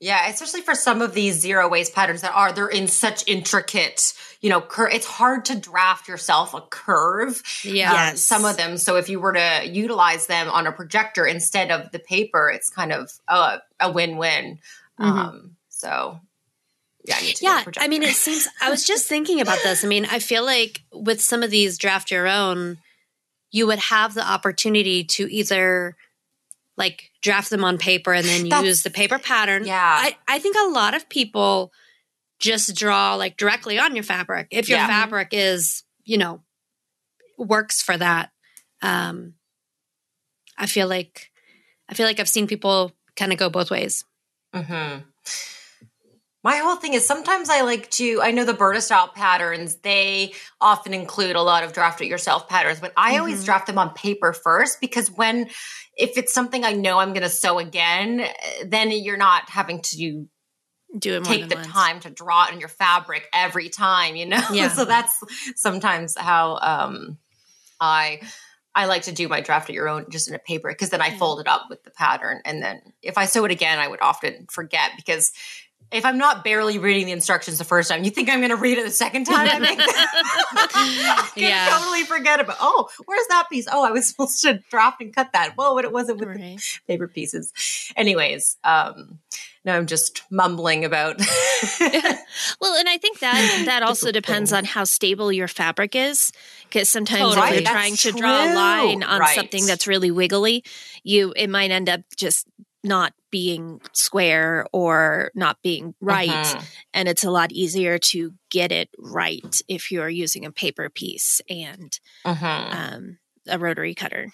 [0.00, 4.12] Yeah, especially for some of these zero waste patterns that are they're in such intricate,
[4.40, 7.42] you know, cur- it's hard to draft yourself a curve.
[7.64, 7.90] Yeah.
[7.90, 8.22] um, Yes.
[8.22, 8.78] some of them.
[8.78, 12.70] So if you were to utilize them on a projector instead of the paper, it's
[12.70, 14.60] kind of a, a win-win.
[14.98, 16.20] Um, so
[17.04, 17.84] yeah, I need to Yeah, projector.
[17.84, 18.46] I mean, it seems.
[18.62, 19.84] I was just thinking about this.
[19.84, 22.78] I mean, I feel like with some of these draft your own,
[23.50, 25.96] you would have the opportunity to either
[26.76, 29.66] like draft them on paper and then That's- use the paper pattern.
[29.66, 29.76] Yeah.
[29.82, 31.72] I, I think a lot of people
[32.38, 34.48] just draw like directly on your fabric.
[34.50, 34.86] If your Yeah.
[34.86, 36.42] fabric is, you know,
[37.36, 38.30] works for that.
[38.80, 39.34] Um,
[40.56, 41.30] I feel like
[41.88, 44.04] I feel like I've seen people kind of go both ways.
[44.54, 44.98] hmm
[46.44, 50.34] My whole thing is sometimes I like to, I know the Burda Style patterns, they
[50.60, 53.44] often include a lot of draft it yourself patterns, but I always Mhm.
[53.44, 55.50] draft them on paper first because when,
[55.96, 58.24] if it's something I know I'm going to sew again,
[58.64, 60.28] then you're not having to
[60.96, 61.66] Do it more take the once.
[61.66, 64.40] time to draw it on your fabric every time, you know?
[64.52, 64.68] Yeah.
[64.74, 65.18] so that's
[65.56, 67.18] sometimes how um
[67.80, 68.20] I
[68.74, 71.02] I like to do my draft at your own just in a paper because then
[71.02, 71.16] I Yeah.
[71.16, 74.00] fold it up with the pattern and then if I sew it again I would
[74.00, 75.32] often forget because
[75.90, 78.56] if I'm not barely reading the instructions the first time, you think I'm going to
[78.56, 79.48] read it the second time?
[79.48, 81.68] I think I can Yeah.
[81.78, 82.56] totally forget about.
[82.60, 83.66] Oh, where's that piece?
[83.70, 85.54] Oh, I was supposed to drop and cut that.
[85.56, 87.52] Whoa, but it wasn't with the paper pieces.
[87.96, 89.18] Anyways, um,
[89.64, 91.20] no, I'm just mumbling about.
[92.60, 96.32] Well, and I think that that also depends on how stable your fabric is.
[96.68, 97.46] Because sometimes Totally.
[97.48, 99.34] if you're Right, trying that's to draw a line on Right.
[99.34, 100.64] something that's really wiggly,
[101.02, 102.46] you it might end up just
[102.84, 106.28] not being square or not being right.
[106.28, 106.64] Mhm.
[106.94, 111.40] And it's a lot easier to get it right if you're using a paper piece
[111.48, 112.74] and Mhm.
[112.74, 114.32] um, a rotary cutter.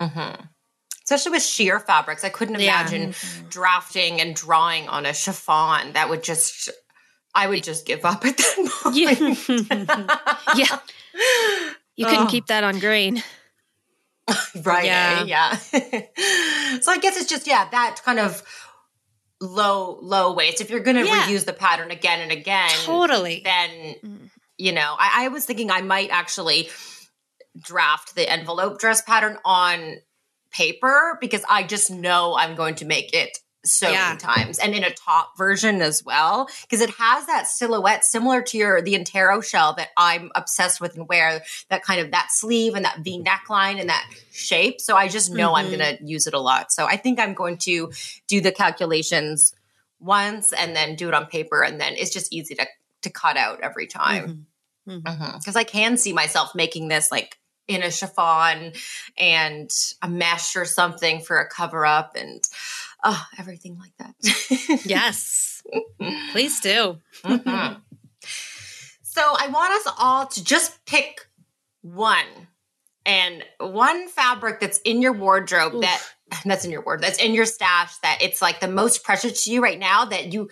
[0.00, 0.48] Mhm.
[1.04, 2.80] Especially with sheer fabrics, I couldn't Yeah.
[2.80, 3.14] imagine
[3.48, 5.92] drafting and drawing on a chiffon.
[5.92, 6.68] That would just,
[7.34, 10.56] I would just give up at that point.
[10.58, 10.78] Yeah.
[11.96, 12.30] You couldn't Oh.
[12.30, 13.22] keep that on grain.
[14.62, 15.22] right Yeah.
[15.24, 15.56] yeah,
[16.80, 18.42] so i guess it's just yeah that kind of
[19.40, 21.22] low low waist if you're gonna Yeah.
[21.24, 23.42] reuse the pattern again and again totally.
[23.44, 23.70] then
[24.04, 24.30] Mm.
[24.56, 26.70] you know I, I was thinking i might actually
[27.58, 29.96] draft the envelope dress pattern on
[30.50, 33.38] paper because i just know i'm going to make it
[33.72, 34.08] so Yeah.
[34.08, 38.42] many times and in a top version as well because it has that silhouette similar
[38.42, 42.28] to your the Intero shell that I'm obsessed with and wear that kind of that
[42.30, 45.78] sleeve and that V neckline and that shape so I just know I'm Mhm.
[45.78, 46.72] going to use it a lot.
[46.72, 47.92] So I think I'm going to
[48.26, 49.54] do the calculations
[50.00, 52.66] once and then do it on paper and then it's just easy to
[53.02, 54.46] to cut out every time.
[54.88, 54.90] Mm-hmm.
[54.90, 55.06] Mm-hmm.
[55.22, 55.38] Mm-hmm.
[55.38, 58.72] Because I can see myself making this like in a chiffon
[59.18, 59.70] and
[60.02, 62.42] a mesh or something for a cover up and
[63.06, 64.80] oh, everything like that.
[64.84, 65.62] Yes.
[66.32, 66.98] Please do.
[67.24, 67.80] Mhm.
[69.02, 71.26] So I want us all to just pick
[71.80, 72.48] one
[73.06, 75.80] and one fabric that's in your wardrobe Oof.
[75.82, 76.02] that
[76.44, 79.52] that's in your ward that's in your stash that it's like the most precious to
[79.52, 80.50] you right now that you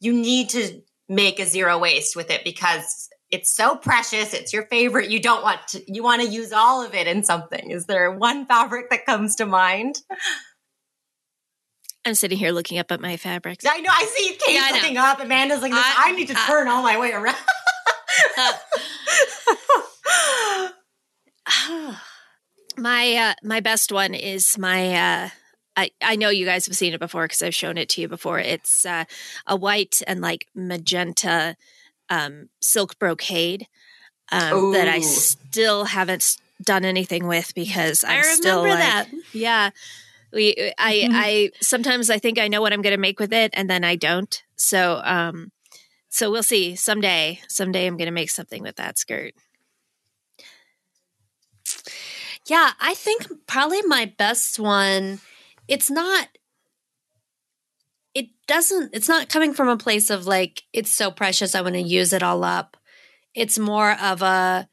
[0.00, 4.66] you need to make a zero waste with it because it's so precious it's your
[4.66, 7.86] favorite you don't want to you want to use all of it in something is
[7.86, 10.00] there one fabric that comes to mind
[12.04, 13.64] I'm sitting here looking up at my fabrics.
[13.68, 16.46] i know i see kate Yeah, looking up amanda's like I, I- need to I-
[16.46, 17.36] turn all my way around
[22.76, 25.28] my uh, my best one is my uh,
[25.76, 28.08] I, I know you guys have seen it before because I've shown it to you
[28.08, 28.38] before.
[28.38, 29.04] It's uh,
[29.46, 31.56] a white and like magenta
[32.10, 33.66] um, silk brocade
[34.30, 39.08] um, that I still haven't done anything with because I'm I remember still like, that.
[39.32, 39.70] yeah.
[40.32, 43.50] We I I sometimes I think I know what I'm going to make with it
[43.54, 44.42] and then I don't.
[44.56, 45.52] So um
[46.08, 47.40] so we'll see someday.
[47.48, 49.32] Someday I'm going to make something with that skirt.
[52.46, 55.20] Yeah, I think probably my best one.
[55.68, 56.28] It's not.
[58.14, 58.90] It doesn't.
[58.92, 61.54] It's not coming from a place of like it's so precious.
[61.54, 62.76] I want to use it all up.
[63.34, 64.68] It's more of a.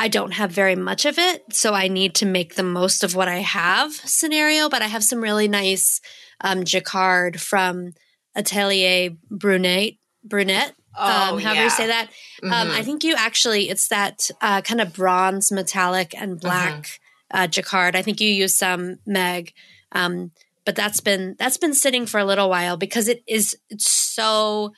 [0.00, 3.14] I don't have very much of it, so I need to make the most of
[3.14, 4.68] what I have scenario.
[4.68, 6.00] But I have some really nice
[6.40, 7.92] um, jacquard from
[8.34, 9.94] Atelier Brunette.
[10.24, 11.64] Brunette, Oh, um, however yeah.
[11.64, 12.08] you say that.
[12.42, 12.70] Um, Mhm.
[12.78, 16.98] I think you actually, it's that uh, kind of bronze, metallic, and black
[17.30, 17.94] uh, jacquard.
[17.94, 19.52] I think you use some Meg,
[19.92, 20.32] um,
[20.64, 24.72] but that's been that's been sitting for a little while because it is it's so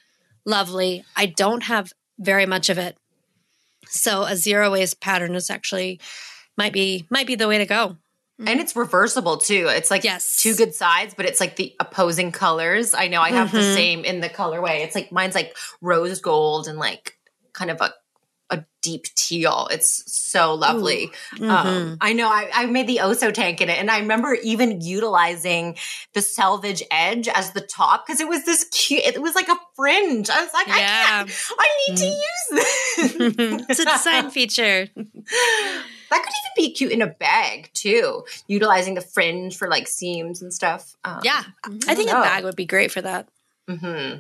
[0.45, 1.05] lovely.
[1.17, 2.97] I don't have very much of it,
[3.93, 6.01] so a zero waste pattern is actually
[6.57, 7.97] might be might be the way to go.
[8.45, 9.69] and it's reversible too.
[9.69, 10.35] It's like Yes.
[10.37, 12.93] two good sides, but it's like the opposing colors.
[12.93, 13.75] I know I have the Mhm.
[13.75, 14.81] same in the colorway.
[14.85, 17.17] It's like mine's like rose gold and like
[17.53, 17.95] kind of a
[18.51, 19.69] a deep teal.
[19.71, 21.11] It's so lovely.
[21.37, 21.51] Mm-hmm.
[21.51, 24.81] Um, I know I, I made the Oso tank in it, and I remember even
[24.83, 25.77] utilizing
[26.13, 29.05] the selvage edge as the top because it was this cute.
[29.05, 30.29] It was like a fringe.
[30.29, 31.31] I was like, I can't.
[31.59, 33.67] I need to use this.
[33.71, 34.89] it's a design feature.
[34.95, 40.43] That could even be cute in a bag too, utilizing the fringe for like seams
[40.43, 40.95] and stuff.
[41.05, 41.43] Um, Yeah,
[41.89, 43.29] I think a bag would be great for that.
[43.67, 44.17] hmm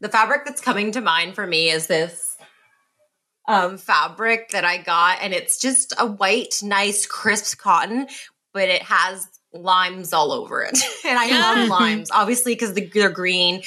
[0.00, 2.31] The fabric that's coming to mind for me is this
[3.48, 8.06] um, fabric that I got, and it's just a white, nice, crisp cotton,
[8.52, 10.78] but it has limes all over it.
[11.04, 13.62] and I love limes, obviously, because they're green.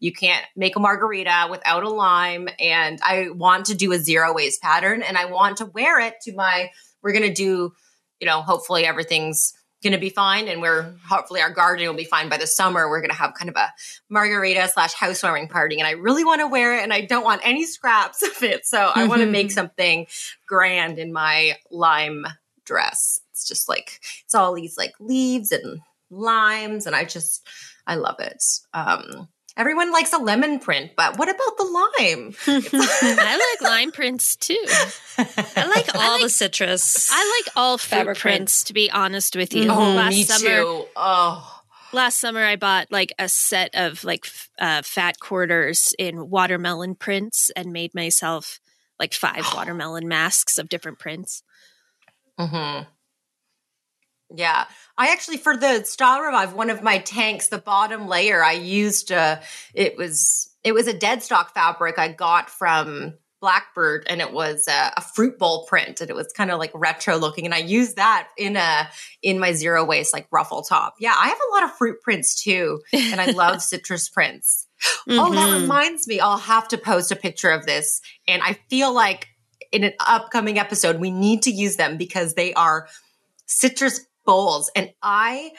[0.00, 2.48] You can't make a margarita without a lime.
[2.58, 6.14] And I want to do a zero waste pattern, and I want to wear it
[6.22, 6.70] to my.
[7.02, 7.72] We're gonna do,
[8.20, 12.04] you know, hopefully everything's going to be fine and we're hopefully our garden will be
[12.04, 12.88] fine by the summer.
[12.88, 13.72] We're going to have kind of a
[14.08, 17.40] margarita slash housewarming party and i really want to wear it and i don't want
[17.44, 20.06] any scraps of it so i want to make something
[20.46, 22.26] grand in my lime
[22.68, 23.22] dress.
[23.32, 27.46] It's just like it's all these like leaves and limes and i just
[27.86, 28.42] i love it.
[28.72, 29.28] Um
[29.58, 32.34] everyone likes a lemon print but what about the lime
[33.20, 34.56] I like lime prints too.
[35.18, 37.10] I like all like- the citrus.
[37.12, 38.64] I like all fruit Fabric prints, prints.
[38.64, 39.70] to be honest with you.
[39.70, 41.60] oh last me summer, too oh
[41.92, 44.26] last summer I bought like a set of like
[44.58, 48.60] uh, fat quarters in watermelon prints and made myself
[49.00, 51.42] like five watermelon masks of different prints.
[52.38, 52.80] hmm
[54.34, 54.66] Yeah,
[54.98, 59.12] I actually for the Style Revive, one of my tanks, the bottom layer, I used
[59.12, 59.40] uh
[59.72, 64.66] it was it was a dead stock fabric I got from Blackbird and it was
[64.68, 67.58] a, a fruit bowl print and it was kind of like retro looking and I
[67.58, 68.88] used that in a
[69.22, 70.96] in my zero waste like ruffle top.
[70.98, 74.66] Yeah, I have a lot of fruit prints too and I love citrus prints.
[75.08, 75.20] Mm-hmm.
[75.20, 75.62] Oh, that mm-hmm.
[75.62, 76.18] reminds me.
[76.18, 79.28] I'll have to post a picture of this and I feel like
[79.70, 82.88] in an upcoming episode we need to use them because they are
[83.46, 85.52] citrus bowls and I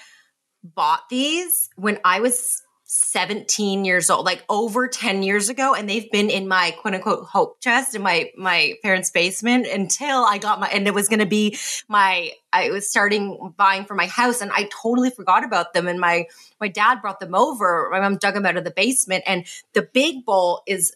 [0.63, 5.74] bought these when I was 17 years old, like over 10 years ago.
[5.74, 10.24] And they've been in my quote unquote hope chest in my, my parents' basement until
[10.24, 11.57] I got my, and it was going to be
[11.88, 15.88] my, I was starting buying for my house and I totally forgot about them.
[15.88, 16.26] And my,
[16.61, 17.89] my dad brought them over.
[17.91, 20.95] My mom dug them out of the basement and the big bowl is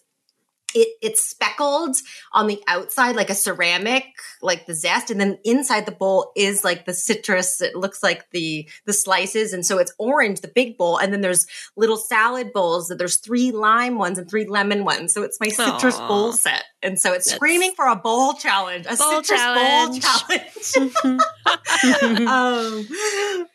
[0.74, 1.96] it, it's speckled
[2.32, 4.04] on the outside like a ceramic
[4.42, 7.60] like the zest and then inside the bowl is like the citrus.
[7.60, 11.20] It looks like the the slices and so it's orange the big bowl and then
[11.20, 11.46] there's
[11.76, 15.48] little salad bowls that there's three lime ones and three lemon ones so it's my
[15.48, 16.08] citrus Aww.
[16.08, 16.64] bowl set.
[16.82, 20.02] And so it's That's screaming for a bowl challenge a bowl citrus challenge.
[20.02, 21.18] bowl challenge.
[22.28, 22.86] um,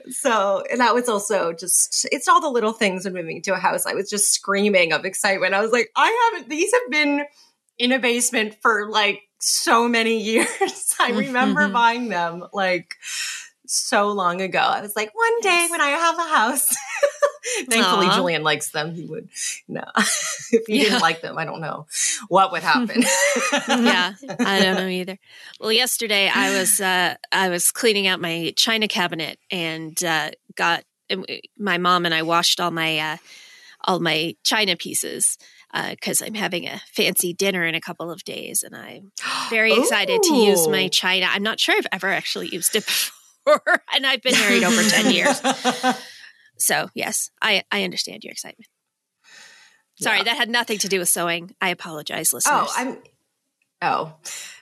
[0.10, 3.58] so and that was also just it's all the little things when moving to a
[3.58, 3.86] house.
[3.86, 5.54] I was just screaming of excitement.
[5.54, 7.26] I was like i haven't these have been been
[7.78, 10.96] in a basement for like so many years.
[11.00, 11.74] I remember mm-hmm.
[11.74, 12.96] buying them like
[13.66, 14.60] so long ago.
[14.60, 16.76] I was like, one day when I have a house.
[17.70, 18.16] Thankfully, Aww.
[18.16, 18.94] Julian likes them.
[18.94, 19.30] He would
[19.68, 19.84] no.
[19.98, 20.84] if he yeah.
[20.84, 21.88] didn't like them, I don't know
[22.28, 23.04] what would happen.
[23.68, 25.18] yeah, I don't know either.
[25.60, 30.84] Well, yesterday I was uh, I was cleaning out my china cabinet and uh, got
[31.58, 33.18] my mom and I washed all my uh,
[33.86, 35.38] all my china pieces
[35.74, 39.12] because uh, I'm having a fancy dinner in a couple of days, and I'm
[39.50, 41.28] very excited to use my china.
[41.30, 42.86] I'm not sure I've ever actually used it
[43.46, 43.62] before,
[43.94, 45.42] and I've been married over ten years.
[46.62, 48.68] So yes, I I understand your excitement.
[49.96, 50.24] Sorry, yeah.
[50.26, 51.56] that had nothing to do with sewing.
[51.60, 52.68] I apologize, listeners.
[52.70, 52.98] Oh, I'm.
[53.82, 54.14] Oh,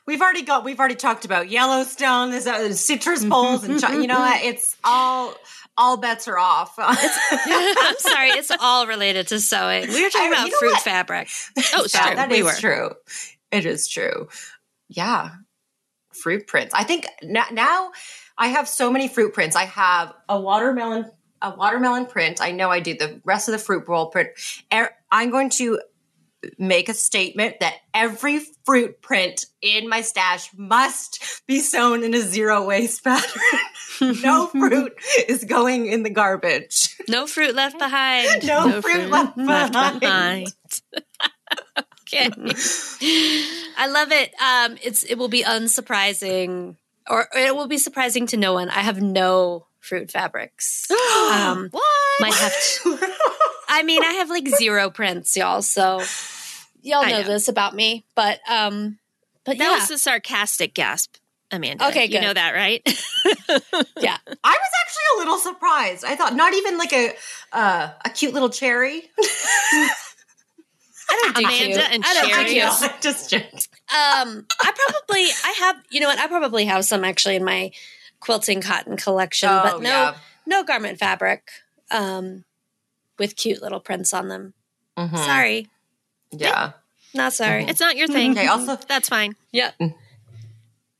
[0.05, 0.63] we've already got.
[0.63, 2.31] We've already talked about Yellowstone.
[2.31, 4.43] There's uh, citrus bowls, and you know what?
[4.43, 5.33] It's all
[5.77, 6.73] all bets are off.
[6.77, 9.87] I'm sorry, it's all related to sewing.
[9.89, 10.81] We were talking I, about fruit what?
[10.81, 11.29] fabric.
[11.73, 12.53] Oh, yeah, that we is were.
[12.53, 12.89] true.
[13.51, 14.29] It is true.
[14.89, 15.31] Yeah,
[16.13, 16.73] fruit prints.
[16.73, 17.91] I think now
[18.37, 19.55] I have so many fruit prints.
[19.55, 21.11] I have a watermelon,
[21.41, 22.41] a watermelon print.
[22.41, 24.29] I know I do the rest of the fruit bowl print.
[24.73, 25.79] Er, I'm going to
[26.57, 32.19] make a statement that every fruit print in my stash must be sewn in a
[32.19, 33.41] zero waste pattern.
[34.23, 34.93] no fruit
[35.27, 36.95] is going in the garbage.
[37.07, 38.45] No fruit left behind.
[38.45, 40.53] No, no fruit, fruit, left, left behind.
[42.01, 42.29] okay.
[43.77, 44.33] I love it.
[44.41, 46.75] Um, it's it will be unsurprising,
[47.09, 48.69] or, or, it will be surprising to no one.
[48.69, 50.89] I have no fruit fabrics.
[50.91, 51.83] um, what?
[52.19, 52.97] Might have to.
[53.67, 55.61] I mean, I have like zero prints, y'all.
[55.61, 56.01] So
[56.81, 58.97] y'all know, know, this about me, but um,
[59.45, 59.79] but that yeah.
[59.79, 61.15] was a sarcastic gasp.
[61.49, 61.87] Amanda.
[61.87, 62.15] Okay, good.
[62.15, 62.81] you know that, right?
[62.85, 66.03] yeah, I was actually a little surprised.
[66.03, 67.13] I thought not even like a
[67.53, 69.03] uh, a cute little cherry.
[71.09, 71.91] I don't do Amanda cute.
[71.93, 72.53] and I don't cherry.
[72.53, 77.37] Do Just um, I probably I have you know what I probably have some actually
[77.37, 77.71] in my
[78.19, 80.15] quilting cotton collection, oh, but no yeah.
[80.45, 81.49] no garment fabric
[81.91, 82.43] um,
[83.17, 84.53] with cute little prints on them.
[84.97, 85.15] Mm-hmm.
[85.17, 85.67] Sorry.
[86.31, 86.71] Yeah.
[87.13, 87.61] Not sorry.
[87.61, 87.69] Mm-hmm.
[87.69, 88.31] It's not your thing.
[88.31, 88.47] Okay.
[88.47, 89.35] Also, that's fine.
[89.51, 89.71] Yeah.
[89.81, 89.93] Mm.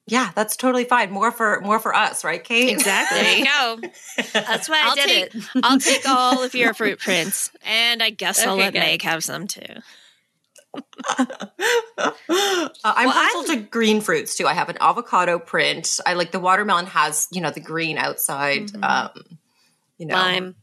[0.10, 1.12] Yeah, that's totally fine.
[1.12, 2.70] More for more for us, right, Kate?
[2.70, 3.20] Exactly.
[3.20, 3.82] there you go.
[4.34, 5.44] That's why I I'll did take, it.
[5.64, 8.80] I'll take all of your fruit prints, and I guess okay, I'll let good.
[8.80, 9.62] Meg have some too.
[10.74, 10.82] uh,
[12.86, 14.48] I'm well, partial to green fruits too.
[14.48, 16.00] I have an avocado print.
[16.06, 18.68] I like the watermelon has you know the green outside.
[18.68, 18.84] Mm-hmm.
[18.86, 19.38] Um,
[19.98, 20.56] you know, lime,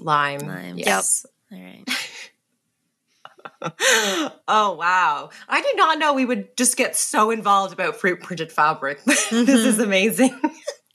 [0.00, 0.40] lime.
[0.40, 0.78] Lime.
[0.78, 1.26] Yes.
[1.50, 1.60] Yep.
[1.60, 1.84] All right.
[4.48, 5.30] oh wow.
[5.48, 9.02] I did not know we would just get so involved about fruit printed fabric.
[9.04, 9.44] Mm-hmm.
[9.44, 10.38] this is amazing.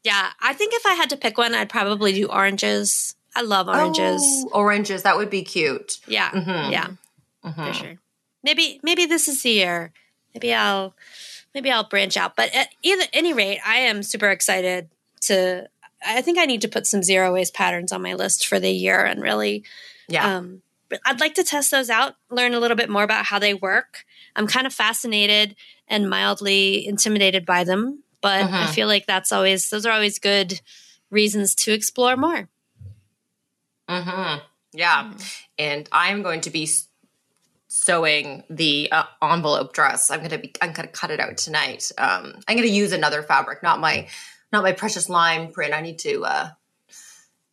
[0.03, 3.15] yeah, I think if I had to pick one, I'd probably do oranges.
[3.35, 4.21] I love oranges.
[4.23, 5.97] Oh, oranges, that would be cute.
[6.07, 6.31] Yeah.
[6.31, 6.71] Mm-hmm.
[6.71, 6.87] Yeah.
[7.43, 7.65] Mm-hmm.
[7.67, 7.95] For sure.
[8.43, 9.91] Maybe maybe this is the year.
[10.33, 10.95] Maybe I'll
[11.53, 12.35] maybe I'll branch out.
[12.35, 14.89] But at either any rate, I am super excited
[15.21, 15.67] to
[16.05, 18.71] I think I need to put some zero waste patterns on my list for the
[18.71, 19.63] year and really
[20.07, 20.37] yeah.
[20.37, 20.61] Um,
[21.05, 24.05] I'd like to test those out, learn a little bit more about how they work.
[24.35, 25.55] I'm kind of fascinated
[25.87, 28.71] and mildly intimidated by them, but I mm-hmm.
[28.71, 30.61] feel like that's always those are always good
[31.09, 32.49] reasons to explore more.
[33.89, 34.41] Mhm.
[34.73, 35.03] Yeah.
[35.03, 35.17] Mm-hmm.
[35.57, 36.69] And I'm going to be
[37.67, 40.11] sewing the uh, envelope dress.
[40.11, 41.91] I'm going to be I'm going to cut it out tonight.
[41.97, 44.07] Um I'm going to use another fabric, not my
[44.55, 45.73] not my precious lime print.
[45.73, 46.49] I need to uh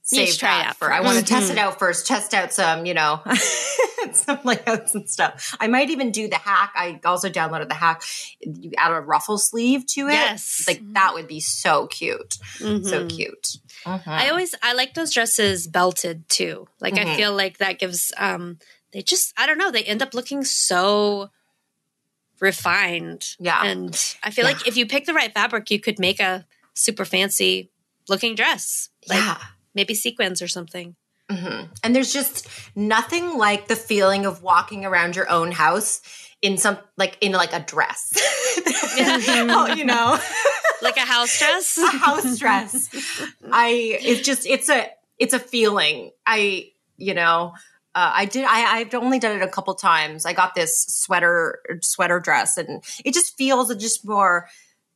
[0.04, 0.92] save that out for.
[0.92, 1.28] I want to first.
[1.32, 2.06] test it out first.
[2.06, 3.20] Test out some, you know,
[4.12, 5.54] some layouts and stuff.
[5.60, 6.72] I might even do the hack.
[6.74, 8.02] I also downloaded the hack.
[8.40, 10.12] You add a ruffle sleeve to it.
[10.12, 10.64] Yes.
[10.66, 12.34] like that would be so cute.
[12.58, 12.66] So
[13.04, 13.08] Mhm.
[13.16, 13.56] cute.
[13.86, 16.68] I always I like those dresses belted too.
[16.80, 17.16] Like I Mhm.
[17.16, 18.58] feel like that gives um
[18.92, 21.30] they just I don't know, they end up looking so
[22.40, 23.36] refined.
[23.38, 23.62] Yeah.
[23.64, 26.44] And I feel like if you pick the right fabric, you could make a
[26.74, 27.70] super fancy
[28.08, 28.88] looking dress.
[29.08, 29.38] Like yeah.
[29.74, 30.96] maybe sequins or something.
[31.30, 36.00] hmm And there's just nothing like the feeling of walking around your own house
[36.40, 38.12] in some like in like a dress.
[38.98, 40.18] oh, you know,
[40.82, 41.78] Like a house dress.
[41.94, 42.88] a house dress.
[43.50, 46.10] I it's just it's a it's a feeling.
[46.26, 47.54] I you know.
[47.94, 48.46] Uh, I did.
[48.46, 50.24] I, I've only done it a couple times.
[50.24, 54.48] I got this sweater sweater dress, and it just feels just more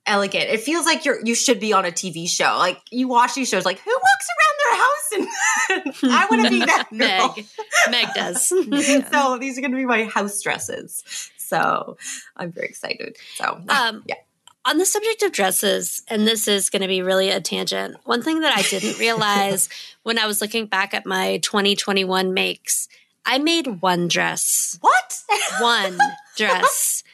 [0.06, 0.44] elegant.
[0.50, 2.56] It feels like you're you should be on a TV show.
[2.58, 6.50] Like you watch these shows, like who walks around their house, and I want to
[6.50, 7.34] be that girl.
[7.36, 7.46] Meg.
[7.90, 8.48] Meg does.
[8.48, 11.02] so these are going to be my house dresses.
[11.36, 11.96] So
[12.36, 13.16] I'm very excited.
[13.36, 14.16] So Um, yeah.
[14.64, 18.20] On the subject of dresses, and this is going to be really a tangent, one
[18.20, 19.68] thing that I didn't realize
[20.02, 22.88] when I was looking back at my 2021 makes,
[23.24, 24.76] I made one dress.
[24.80, 25.22] what?
[25.60, 25.98] One
[26.36, 27.04] dress.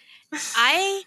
[0.57, 1.03] I.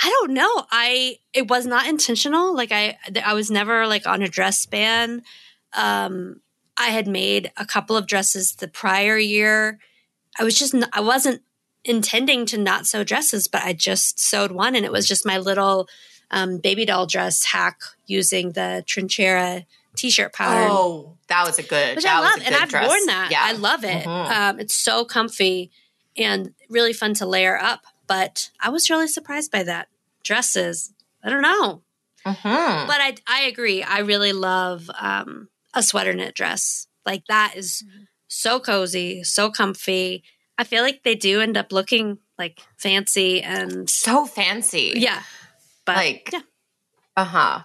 [0.00, 0.66] I don't know.
[0.70, 2.54] I it was not intentional.
[2.54, 5.22] Like I I was never like on a dress ban.
[5.74, 6.40] Um
[6.76, 9.78] I had made a couple of dresses the prior year.
[10.38, 11.42] I was just I wasn't
[11.84, 15.38] intending to not sew dresses, but I just sewed one and it was just my
[15.38, 15.88] little
[16.30, 19.66] um, baby doll dress hack using the Trinchera
[19.96, 20.68] t-shirt pattern.
[20.70, 21.96] oh, that was a good.
[21.96, 22.88] which I love, and I've dress.
[22.88, 23.28] worn that.
[23.30, 23.42] Yeah.
[23.42, 24.06] I love it.
[24.06, 24.30] Mhm.
[24.30, 25.70] Um, it's so comfy
[26.16, 27.82] and really fun to layer up.
[28.06, 29.88] But I was really surprised by that.
[30.24, 30.92] Dresses,
[31.24, 31.82] I don't know,
[32.24, 32.86] Mhm.
[32.86, 33.82] but I I agree.
[33.82, 36.86] I really love um, a sweater knit dress.
[37.04, 37.82] Like that is
[38.28, 40.22] so cozy, so comfy.
[40.58, 44.92] I feel like they do end up looking like fancy and So fancy.
[44.96, 45.22] yeah.
[45.84, 46.40] But Like- yeah.
[47.16, 47.60] Uh huh.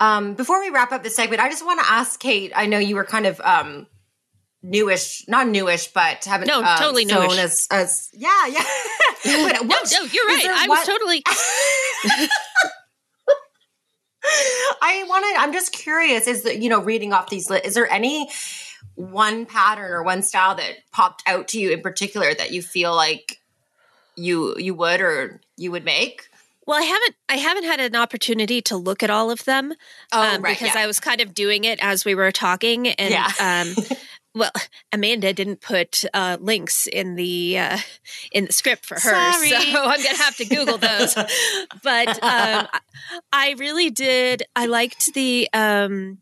[0.00, 2.52] Um, before we wrap up this segment, I just want to ask Kate.
[2.54, 3.86] I know you were kind of um
[4.66, 7.38] newish, not newish, but haven't No, uh, totally newish.
[7.38, 8.62] as as yeah, yeah.
[9.24, 10.44] but No, what- no, you're right.
[10.46, 11.22] I was totally.
[14.82, 15.40] I want to.
[15.40, 16.26] I'm just curious.
[16.26, 17.48] Is that you know reading off these?
[17.48, 18.28] Li- is there any
[18.96, 22.94] one pattern or one style that popped out to you in particular that you feel
[22.94, 23.40] like
[24.16, 26.28] you you would or you would make?
[26.66, 27.14] Well, I haven't.
[27.28, 29.72] I haven't had an opportunity to look at all of them
[30.12, 33.30] Oh, um, because I was kind of doing it as we were talking, and Yeah.
[33.38, 33.76] um,
[34.36, 34.52] well,
[34.92, 37.78] Amanda didn't put uh, links in the uh,
[38.30, 39.00] in the script for her,
[39.32, 39.48] Sorry.
[39.50, 41.14] so I'm gonna have to Google those.
[41.82, 42.68] but um,
[43.32, 44.42] I- really did.
[44.54, 46.18] I liked the um,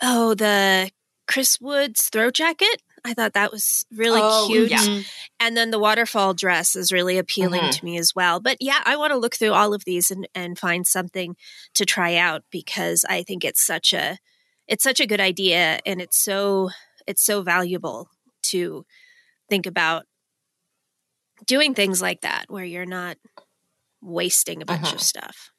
[0.00, 0.90] oh the
[1.26, 2.80] Chris Woods throat jacket.
[3.04, 4.70] I thought that was really Oh, cute.
[4.70, 5.00] yeah.
[5.40, 7.70] And then the waterfall dress is really appealing Mhm.
[7.78, 8.40] to me as well.
[8.40, 11.34] But yeah, I want to look through all of these and, and find something
[11.74, 14.18] to try out because I think it's such a
[14.68, 16.70] it's such a good idea and it's so
[17.10, 18.08] it's so valuable
[18.44, 18.84] to
[19.48, 20.04] think about
[21.46, 23.16] doing things like that where you're not
[24.02, 24.94] wasting a bunch Mhm.
[24.94, 25.50] of stuff.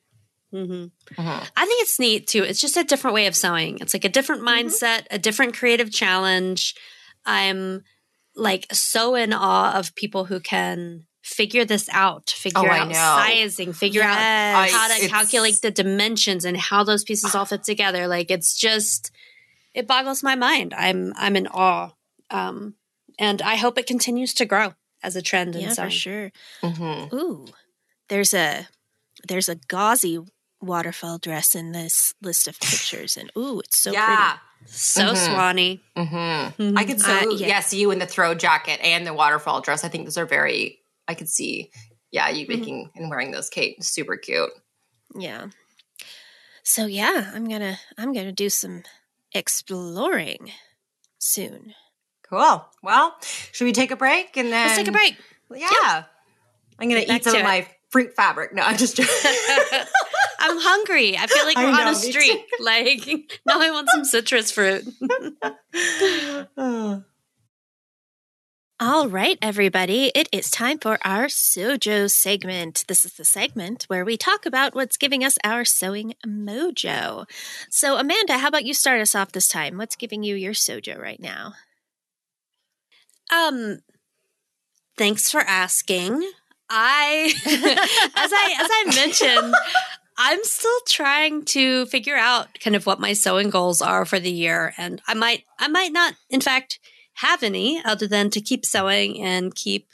[0.51, 0.87] hmm
[1.17, 1.49] Mhm.
[1.55, 2.43] I think it's neat too.
[2.43, 3.77] It's just a different way of sewing.
[3.79, 4.67] It's like a different Mm-hmm.
[4.67, 6.75] mindset, a different creative challenge.
[7.25, 7.83] I'm
[8.35, 13.71] like so in awe of people who can figure this out, figure Oh, out sizing,
[13.71, 18.07] figure out how to it's- calculate the dimensions and how those pieces all fit together.
[18.07, 19.11] Like it's just
[19.73, 20.73] it boggles my mind.
[20.73, 21.91] I'm I'm in awe.
[22.29, 22.75] Um
[23.19, 26.31] and I hope it continues to grow as a trend in yeah, for sure.
[26.63, 27.13] Mhm.
[27.13, 27.47] Ooh,
[28.09, 28.67] there's a
[29.27, 30.19] there's a gauzy
[30.61, 34.37] waterfall dress in this list of pictures, and ooh, it's so yeah.
[34.67, 35.17] So Mhm.
[35.17, 35.81] swanny.
[35.95, 37.47] hmm I could so Uh, yeah.
[37.47, 37.59] yeah.
[37.61, 39.83] see you in the throw jacket and the waterfall dress.
[39.83, 40.79] I think those are very.
[41.07, 41.71] I could see,
[42.11, 42.59] yeah, you Mm-hmm.
[42.59, 43.83] making and wearing those, Kate.
[43.83, 44.51] Super cute.
[45.15, 45.47] Yeah.
[46.63, 48.83] So yeah, I'm gonna I'm gonna do some
[49.33, 50.51] exploring
[51.19, 51.73] soon.
[52.29, 52.65] Cool.
[52.81, 53.15] Well,
[53.51, 55.17] should we take a break and then Let's take a break.
[55.53, 56.03] Yeah,
[56.79, 57.47] I'm gonna Get eat some to of it.
[57.47, 58.53] my fruit fabric.
[58.53, 58.99] No, I'm just.
[60.43, 61.17] I'm hungry.
[61.17, 62.45] I feel like we're on a streak.
[62.59, 63.05] Like
[63.45, 64.85] now I want some citrus fruit.
[66.57, 67.03] Oh.
[68.83, 72.83] All right, everybody, it is time for our Sewjo segment.
[72.87, 77.29] This is the segment where we talk about what's giving us our sewing mojo.
[77.69, 79.77] So, Amanda, how about you start us off this time?
[79.77, 81.53] What's giving you your Sewjo right now?
[83.31, 83.81] Um
[84.97, 86.27] thanks for asking.
[86.67, 87.33] I
[88.15, 89.53] as I as I mentioned,
[90.17, 94.31] I'm still trying to figure out kind of what my sewing goals are for the
[94.31, 94.73] year.
[94.75, 96.79] And I might, I might not, in fact,
[97.21, 99.87] have any other than to keep sewing and keep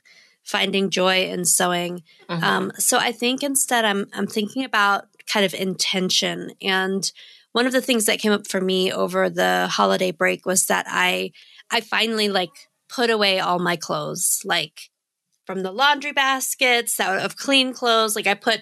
[0.43, 2.03] finding joy in sewing.
[2.29, 2.43] Mm-hmm.
[2.43, 6.51] Um, so I think instead I'm, I'm thinking about kind of intention.
[6.61, 7.11] And
[7.51, 10.85] one of the things that came up for me over the holiday break was that
[10.87, 11.31] I,
[11.69, 14.89] I finally like put away all my clothes, like
[15.45, 18.15] from the laundry baskets out of clean clothes.
[18.15, 18.61] Like I put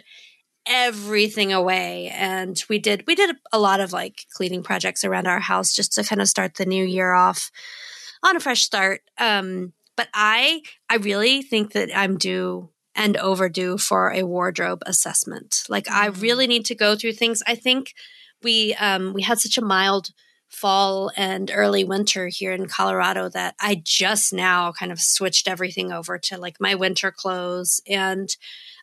[0.68, 5.40] everything away and we did we did a lot of like cleaning projects around our
[5.40, 7.52] house just to kind of start the new year off
[8.26, 13.78] on a fresh start um but i i really think that i'm due and overdue
[13.78, 16.22] for a wardrobe assessment like i mm.
[16.22, 17.94] really need to go through things i think
[18.44, 20.10] we um we had such a mild
[20.48, 25.92] fall and early winter here in Colorado that I just now kind of switched everything
[25.92, 28.30] over to like my winter clothes and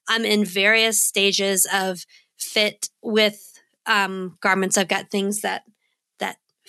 [0.08, 2.04] I'm in various stages of
[2.36, 4.76] fit with um, garments.
[4.76, 5.62] I've got things that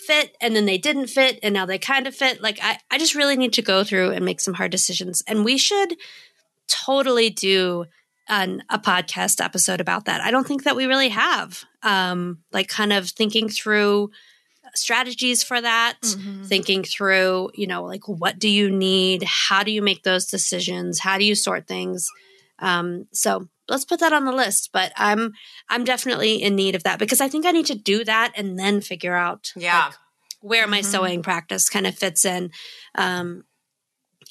[0.07, 2.41] fit and then they didn't fit and now they kind of fit.
[2.41, 5.23] Like I, I just really need to go through and make some hard decisions.
[5.27, 5.95] And we should
[6.67, 7.85] totally do
[8.29, 10.21] an, a podcast episode about that.
[10.21, 11.63] I don't think that we really have.
[11.81, 14.11] Um, like kind of thinking through
[14.75, 16.43] strategies for that, mm-hmm.
[16.43, 19.23] thinking through, you know, like what do you need?
[19.23, 20.99] How do you make those decisions?
[20.99, 22.09] How do you sort things?
[22.59, 24.70] Um, so let's put that on the list.
[24.74, 25.34] But I'm
[25.70, 28.57] I'm definitely in need of that because I think I need to do that and
[28.57, 29.95] then figure out yeah like,
[30.41, 30.91] where my mm-hmm.
[30.91, 32.51] sewing practice kind of fits in.
[32.95, 33.43] Um,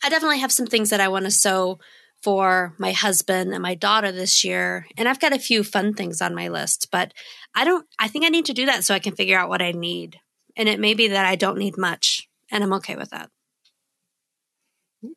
[0.04, 1.78] I definitely have some things that I want to sew
[2.22, 4.86] for my husband and my daughter this year.
[4.96, 7.12] And I've got a few fun things on my list, but
[7.54, 9.62] I don't, I think I need to do that so I can figure out what
[9.62, 10.20] I need.
[10.56, 13.30] And it may be that I don't need much, and I'm okay with that.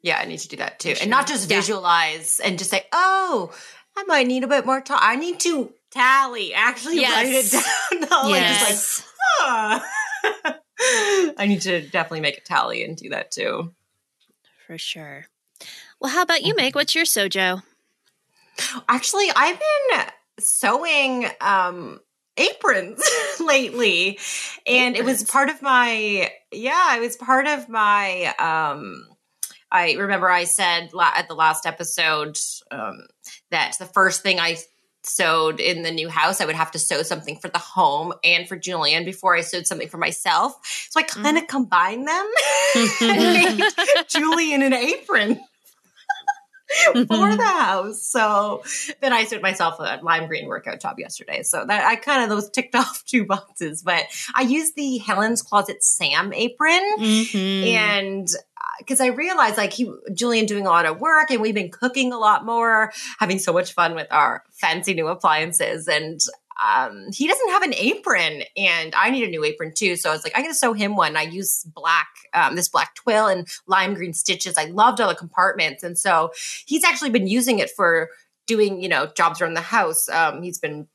[0.01, 0.95] Yeah, I need to do that too.
[0.99, 2.49] And not just visualize yeah.
[2.49, 3.53] and just say, oh,
[3.97, 4.99] I might need a bit more time.
[5.01, 7.53] I need to tally, actually yes.
[7.53, 8.09] write it down.
[8.09, 8.61] no, yes.
[8.61, 9.91] like just like,
[10.39, 10.53] huh.
[11.37, 13.73] I need to definitely make a tally and do that too.
[14.67, 15.27] For sure.
[15.99, 16.65] Well, how about you, mm-hmm.
[16.65, 16.75] Meg?
[16.75, 17.63] What's your sewjo?
[18.89, 20.05] Actually, I've been
[20.39, 21.99] sewing um
[22.37, 23.01] aprons
[23.39, 24.19] lately
[24.67, 24.99] and aprons.
[24.99, 29.07] it was part of my yeah it was part of my um
[29.75, 32.37] I remember I said la- at the last episode
[32.71, 33.07] um,
[33.51, 34.57] that the first thing I
[35.03, 38.47] sewed in the new house, I would have to sew something for the home and
[38.47, 40.57] for Julian before I sewed something for myself.
[40.89, 41.49] So I kind of mm.
[41.49, 42.27] combined them
[43.01, 43.69] and made
[44.07, 45.41] Julian an apron.
[46.93, 48.01] for the house.
[48.07, 48.63] So
[49.01, 51.43] then I sewed myself a lime green workout top yesterday.
[51.43, 53.83] So that I kind of those ticked off two boxes.
[53.83, 57.67] But I used the Helen's Closet Sam apron mm-hmm.
[57.67, 58.27] and
[58.79, 62.13] because I realized like he Julian doing a lot of work and we've been cooking
[62.13, 66.19] a lot more, having so much fun with our fancy new appliances and
[66.63, 69.95] um, he doesn't have an apron and I need a new apron too.
[69.95, 71.17] So I was like, I'm going to sew him one.
[71.17, 74.57] I use black, um, this black twill and lime green stitches.
[74.57, 75.83] I loved all the compartments.
[75.83, 76.31] And so
[76.65, 78.09] he's actually been using it for
[78.47, 80.07] doing, you know, jobs around the house.
[80.07, 80.87] Um, he's been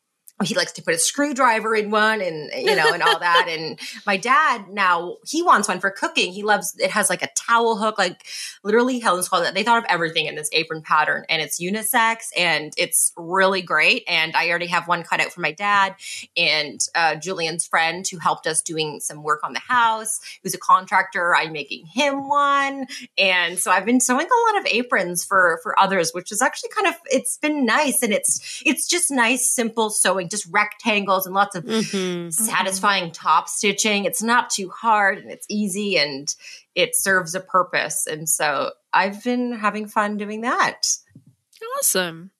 [0.43, 3.47] he likes to put a screwdriver in one and you know and all that.
[3.49, 6.33] And my dad now he wants one for cooking.
[6.33, 8.25] He loves it has like a towel hook like
[8.63, 9.55] literally helen's called it.
[9.55, 14.05] They thought of everything in this apron pattern and it's unisex and it's really great.
[14.09, 15.95] And i already have one cut out for my dad
[16.37, 20.59] and uh, julian's friend who helped us doing some work on the house who's a
[20.59, 22.87] contractor i'm making him one.
[23.19, 26.71] And so i've been sewing a lot of aprons for for others which is actually
[26.71, 31.35] kind of it's been nice and it's it's just nice simple sewing just rectangles and
[31.35, 32.31] lots of mm-hmm.
[32.31, 33.13] satisfying mm-hmm.
[33.13, 34.05] top stitching.
[34.05, 36.33] It's not too hard and it's easy and
[36.75, 38.07] it serves a purpose.
[38.07, 40.83] And so I've been having fun doing that.
[41.79, 42.31] Awesome.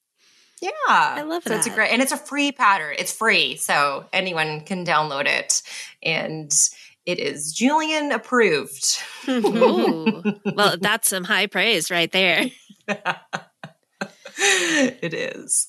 [0.61, 0.71] Yeah.
[0.87, 1.59] I love so that.
[1.59, 2.95] It's a great and it's a free pattern.
[2.99, 3.57] It's free.
[3.57, 5.63] So anyone can download it.
[6.03, 6.53] And
[7.07, 8.99] it is Julian approved.
[9.29, 10.23] Ooh.
[10.55, 12.47] well, that's some high praise right there.
[14.39, 15.69] it is.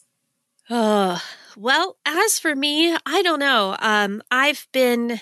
[0.69, 1.21] Oh,
[1.55, 3.75] well, as for me, I don't know.
[3.79, 5.19] Um, I've been,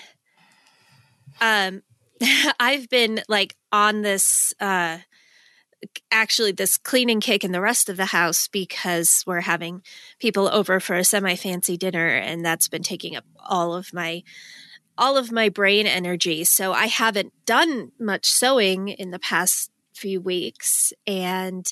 [1.40, 1.82] um,
[2.60, 4.98] I've been like on this, uh,
[6.10, 9.82] actually this cleaning kick in the rest of the house because we're having
[10.18, 14.22] people over for a semi fancy dinner, and that's been taking up all of my
[14.98, 16.44] all of my brain energy.
[16.44, 21.66] So I haven't done much sewing in the past few weeks, and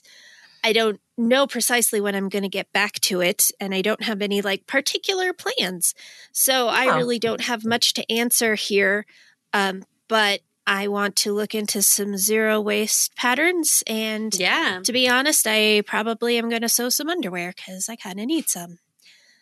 [0.65, 4.05] I don't know precisely when I'm going to get back to it, and I don't
[4.05, 5.95] have any like particular plans.
[6.33, 6.73] So yeah.
[6.73, 9.07] I really don't have much to answer here.
[9.53, 13.83] Um, but I want to look into some zero waste patterns.
[13.87, 17.97] And yeah, to be honest, I probably am going to sew some underwear because I
[17.97, 18.79] kind of need some.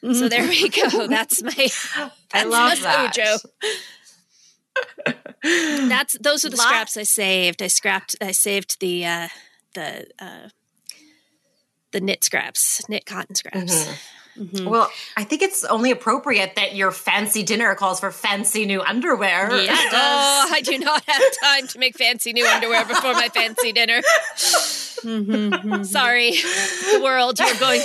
[0.03, 1.07] So there we go.
[1.09, 1.51] That's my.
[1.57, 3.15] That's I love that.
[3.15, 3.39] mojo.
[5.89, 7.63] That's those are the Lot- scraps I saved.
[7.63, 8.15] I scrapped.
[8.21, 9.29] I saved the uh,
[9.75, 10.49] the uh,
[11.97, 13.89] the knit scraps, knit cotton scraps.
[14.39, 14.67] Mhm.
[14.69, 19.49] Well, I think it's only appropriate that your fancy dinner calls for fancy new underwear.
[19.51, 19.93] Yeah, it does.
[19.95, 24.03] Oh, I do not have time to make fancy new underwear before my fancy dinner.
[25.03, 25.87] Mhm.
[25.99, 27.39] Sorry, the world.
[27.39, 27.81] You're going.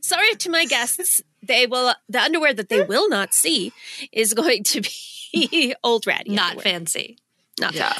[0.00, 1.20] sorry to my guests.
[1.42, 1.92] They will.
[2.08, 3.72] The underwear that they will not see
[4.12, 4.82] is going to
[5.32, 6.30] be old ratty.
[6.30, 6.62] Not underwear.
[6.74, 7.18] fancy.
[7.60, 7.92] Not Yeah.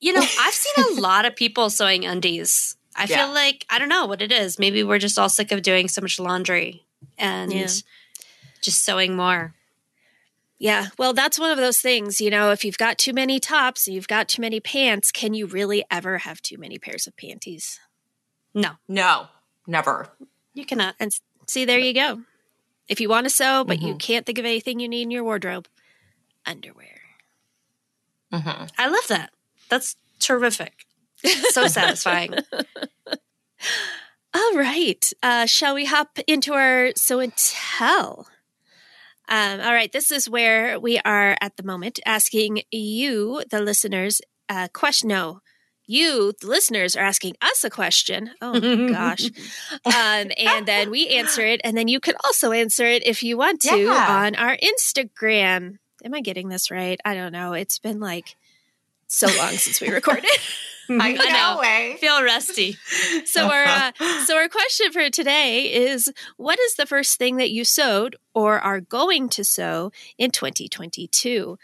[0.00, 2.74] You know, I've seen a lot of people sewing undies.
[2.96, 3.24] I Yeah.
[3.26, 4.58] feel like I don't know what it is.
[4.58, 6.84] Maybe we're just all sick of doing so much laundry
[7.18, 7.68] and Yeah.
[8.60, 9.54] just sewing more.
[10.58, 13.88] Yeah, well, that's one of those things, you know, if you've got too many tops,
[13.88, 17.80] you've got too many pants, can you really ever have too many pairs of panties?
[18.54, 19.26] No, No,
[19.66, 20.12] never.
[20.54, 20.94] you cannot.
[21.00, 21.12] And
[21.48, 22.22] see, there you go.
[22.86, 25.24] If you want to sew, but you can't think of anything you need in your
[25.24, 25.66] wardrobe,
[26.46, 27.00] underwear.
[28.32, 28.70] Mhm.
[28.78, 29.32] I love that.
[29.68, 30.86] That's terrific.
[31.24, 32.34] So satisfying.
[34.34, 35.12] All right.
[35.22, 38.26] Uh, shall we hop into our sew and tell?
[39.28, 39.92] Um, all right.
[39.92, 45.08] This is where we are at the moment asking you, the listeners, a question.
[45.10, 45.40] No,
[45.86, 48.30] you, the listeners, are asking us a question.
[48.40, 49.24] Oh my gosh.
[49.84, 51.60] Um, and then we answer it.
[51.62, 54.06] And then you can also answer it if you want to Yeah.
[54.24, 55.76] on our Instagram.
[56.04, 56.98] Am I getting this right?
[57.04, 57.52] I don't know.
[57.52, 58.34] It's been like
[59.08, 60.24] so long since we recorded.
[60.90, 61.54] I I know.
[61.54, 61.60] know.
[61.60, 61.96] way.
[62.00, 62.76] Feel rusty.
[63.24, 63.92] So our uh,
[64.24, 68.58] so our question for today is: What is the first thing that you sewed or
[68.58, 71.58] are going to sew in 2022?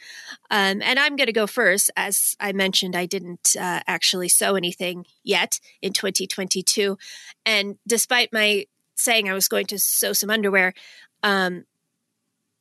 [0.50, 1.90] Um, and I'm going to go first.
[1.96, 6.96] As I mentioned, I didn't uh, actually sew anything yet in 2022,
[7.44, 10.74] and despite my saying I was going to sew some underwear,
[11.22, 11.64] um,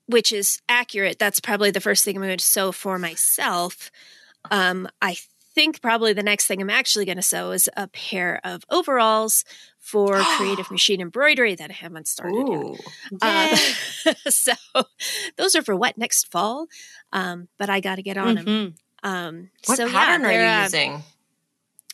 [0.08, 3.92] which is accurate, that's probably the first thing I'm going to sew for myself.
[4.50, 5.18] Um, I
[5.58, 9.44] think probably the next thing I'm actually going to sew is a pair of overalls
[9.80, 12.80] for creative machine embroidery that I haven't started yet.
[13.24, 14.54] Um, so
[15.36, 16.68] those are for what next fall?
[17.12, 18.46] Um, but I got to get on them.
[18.46, 18.74] Mhm.
[19.02, 21.04] Um, What so pattern yeah, are you uh, using?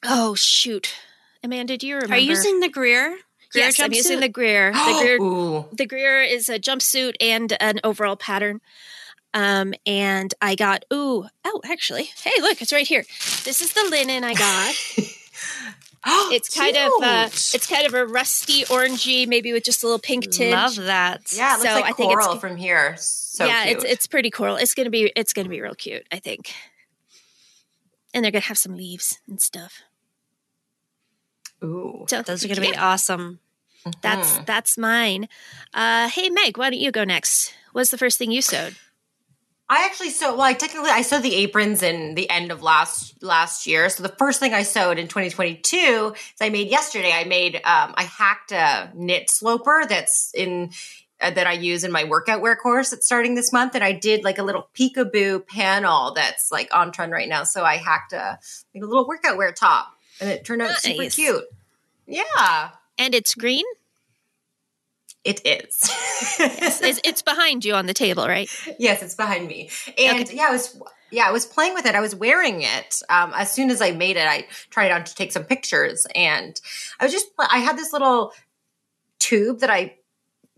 [0.03, 0.93] Oh shoot,
[1.41, 2.15] Amanda, do you remember?
[2.15, 3.17] Are you using the Greer?
[3.53, 4.73] Greer Yes, I'm using the Greer.
[4.73, 4.77] The
[5.17, 8.59] Greer the Greer is a jumpsuit and an overall pattern.
[9.33, 13.03] Um, and I got ooh oh actually hey look it's right here.
[13.45, 14.75] This is the linen I got.
[16.05, 17.51] Oh, it's kind of uh, Cute.
[17.55, 20.51] it's kind of a rusty orangey, maybe with just a little pink tinge.
[20.53, 21.31] Love that.
[21.33, 22.95] yeah, it looks so like I think it's- coral from here.
[22.97, 23.77] So yeah, cute.
[23.77, 24.57] it's it's pretty cool.
[24.57, 26.53] It's gonna be it's gonna be real cute, I think.
[28.13, 29.81] And they're gonna have some leaves and stuff.
[31.63, 32.05] Ooh.
[32.09, 33.39] So Those are going to be awesome.
[34.01, 34.45] that's Mhm.
[34.45, 35.29] that's mine.
[35.73, 37.53] Uh, hey Meg, why don't you go next?
[37.71, 38.75] What's the first thing you sewed?
[39.69, 40.31] I actually sewed.
[40.31, 43.89] Well, I technically I sewed the aprons in the end of last last year.
[43.89, 47.11] So the first thing I sewed in 2022 is I made yesterday.
[47.13, 50.71] I made um, I hacked a knit sloper that's in
[51.21, 53.93] uh, that I use in my workout wear course that's starting this month, and I
[53.93, 57.43] did like a little peekaboo panel that's like on trend right now.
[57.43, 58.39] So I hacked a
[58.75, 61.45] like a little workout wear top, and it turned out super cute.
[62.05, 63.63] Yeah, And it's green.
[65.23, 65.89] It is.
[66.39, 68.49] Yes, it's, it's behind you on the table, right?
[68.79, 69.69] yes, it's behind me.
[69.97, 70.79] And yeah, I was
[71.11, 71.95] yeah, I was playing with it.
[71.95, 73.01] I was wearing it.
[73.07, 76.59] Um, as soon as I made it, I tried on to take some pictures, and
[76.99, 78.33] I was just I had this little
[79.19, 79.95] tube that I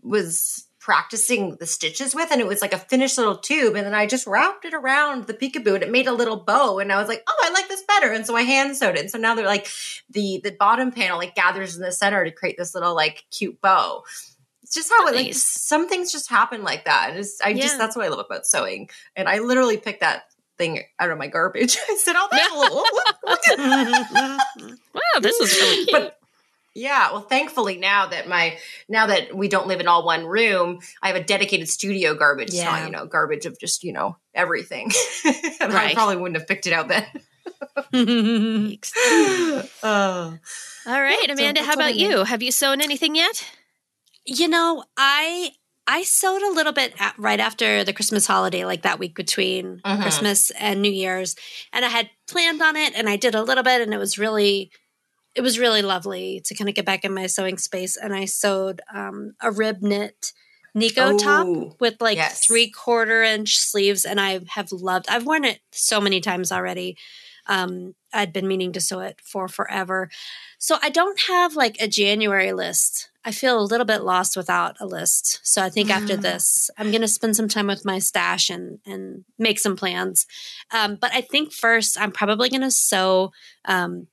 [0.02, 3.94] was practicing the stitches with, and it was like a finished little tube, and then
[3.94, 6.98] I just wrapped it around the peekaboo, and it made a little bow, and I
[6.98, 9.00] was like, oh, I like this better, and so I hand sewed it.
[9.00, 9.68] And so now they're like
[10.10, 13.60] the the bottom panel like gathers in the center to create this little like cute
[13.60, 14.04] bow.
[14.66, 17.12] It's just how it like some things just happen like that.
[17.16, 17.62] It's, I Yeah.
[17.62, 20.24] just that's what I love about sewing, and I literally picked that
[20.58, 21.76] thing out of my garbage.
[21.88, 22.76] I said, "Oh, that's a little."
[23.26, 25.90] look at Wow, this is really cute.
[25.92, 26.18] but
[26.74, 28.58] yeah, well, thankfully now that my
[28.88, 32.52] now that we don't live in all one room, I have a dedicated studio garbage.
[32.52, 32.64] Yeah.
[32.76, 32.86] Yeah.
[32.86, 34.90] you know, garbage of just you know everything.
[35.60, 37.06] and I probably wouldn't have picked it out then.
[39.82, 40.38] Oh.
[40.86, 42.24] All right, So Amanda, how that's what I about you?
[42.24, 43.44] Have you sewn anything yet?
[44.26, 45.52] You know, I
[45.86, 49.80] I sewed a little bit at, right after the Christmas holiday, like that week between
[49.84, 50.02] Mhm.
[50.02, 51.36] Christmas and New Year's,
[51.72, 54.18] and I had planned on it, and I did a little bit, and it was
[54.18, 54.72] really,
[55.36, 58.24] it was really lovely to kind of get back in my sewing space, and I
[58.24, 60.32] sewed um, a rib knit
[60.74, 61.46] Nikko top
[61.80, 62.44] with like yes.
[62.44, 65.06] three quarter inch sleeves, and I have loved.
[65.08, 66.98] I've worn it so many times already.
[67.46, 70.10] Um, I'd been meaning to sew it for forever,
[70.58, 73.08] so I don't have like a January list.
[73.26, 75.40] I feel a little bit lost without a list.
[75.42, 78.78] So I think after this, I'm going to spend some time with my stash and
[78.86, 80.26] and make some plans.
[80.72, 83.32] Um, but I think first, I'm probably going to sew
[83.64, 84.06] um,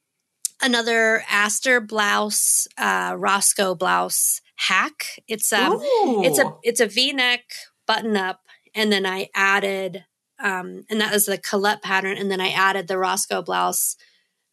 [0.63, 5.05] another Aster blouse, uh, Roscoe blouse hack.
[5.27, 6.23] It's um, Ooh.
[6.23, 7.41] it's a it's a V neck
[7.85, 8.41] button up,
[8.73, 10.05] and then I added,
[10.39, 13.95] um, and that was the Colette pattern, and then I added the Roscoe blouse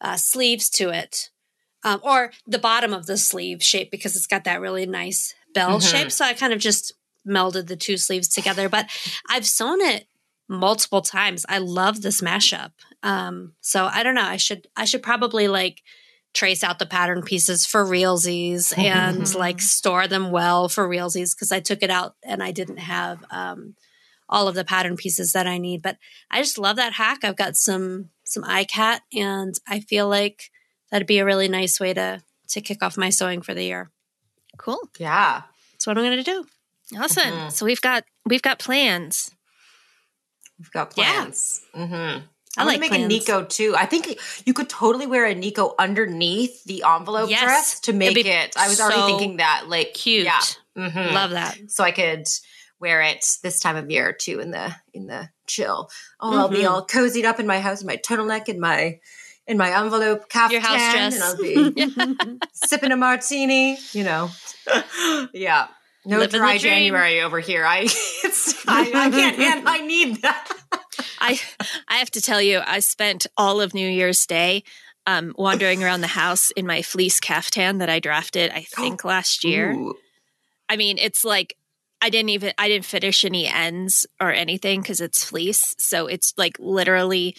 [0.01, 1.31] uh, sleeves to it
[1.83, 5.79] um, or the bottom of the sleeve shape because it's got that really nice bell
[5.79, 5.89] Mhm.
[5.91, 6.11] shape.
[6.11, 6.93] So I kind of just
[7.27, 8.69] melded the two sleeves together.
[8.69, 8.89] But
[9.29, 10.07] I've sewn it
[10.47, 11.45] multiple times.
[11.47, 12.71] I love this mashup.
[13.03, 14.21] Um, so I don't know.
[14.23, 15.81] I should I should probably like
[16.33, 21.51] trace out the pattern pieces for realsies and like store them well for realsies because
[21.51, 23.75] I took it out and I didn't have um,
[24.29, 25.81] all of the pattern pieces that I need.
[25.81, 25.97] But
[26.29, 27.23] I just love that hack.
[27.23, 30.50] I've got some some ikat and I feel like
[30.91, 33.89] that'd be a really nice way to to kick off my sewing for the year.
[34.57, 34.79] Cool.
[34.99, 35.43] Yeah.
[35.71, 36.45] That's what am I'm going to do.
[36.99, 37.23] Awesome.
[37.31, 37.51] Mhm.
[37.51, 39.31] So we've got we've got plans.
[40.59, 41.13] We've got Yeah.
[41.13, 41.61] plans.
[41.75, 41.93] Mm-hmm.
[42.57, 43.05] I I'm like gonna make plans.
[43.05, 43.75] a Nikko too.
[43.77, 47.41] I think you could totally wear a Nikko underneath the envelope Yes.
[47.43, 48.53] dress to make It'd be it.
[48.57, 50.25] I was already thinking that, like Cute.
[50.25, 50.41] Yeah.
[50.77, 51.13] Mhm.
[51.13, 51.57] Love that.
[51.71, 52.27] So I could
[52.79, 55.89] wear it this time of year too in the in the chill.
[56.19, 56.69] Oh, I'll be Mhm.
[56.69, 58.99] all cozied up in my house in my turtleneck and my
[59.47, 61.13] in my envelope caftan, Your house dress.
[61.15, 63.77] and I'll be sipping a martini.
[63.93, 64.29] You know,
[65.33, 65.67] yeah.
[66.03, 66.57] No Living dry.
[66.57, 67.63] January over here.
[67.63, 67.81] I
[68.23, 70.51] it's I, I can't and I need that.
[71.19, 71.39] I
[71.87, 74.63] I have to tell you, I spent all of New Year's Day
[75.05, 79.43] um, wandering around the house in my fleece caftan that I drafted, I think, last
[79.43, 79.73] year.
[79.73, 79.95] Ooh.
[80.69, 81.55] I mean, it's like
[82.01, 86.33] I didn't even I didn't finish any ends or anything because it's fleece, so it's
[86.35, 87.35] like literally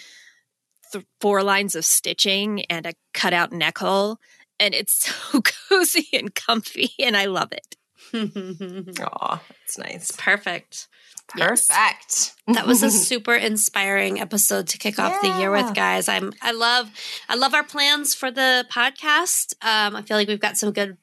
[0.93, 4.18] th- four lines of stitching and a cutout neck hole,
[4.61, 7.76] and it's so cozy and comfy, and I love it.
[9.01, 10.12] Aw, that's nice.
[10.12, 10.88] Perfect.
[11.36, 11.68] Yes.
[11.68, 12.34] Perfect.
[12.49, 16.09] That was a super inspiring episode to kick off the year with, guys.
[16.09, 16.90] I'm I love
[17.28, 19.55] I love our plans for the podcast.
[19.62, 20.99] Um, I feel like we've got some good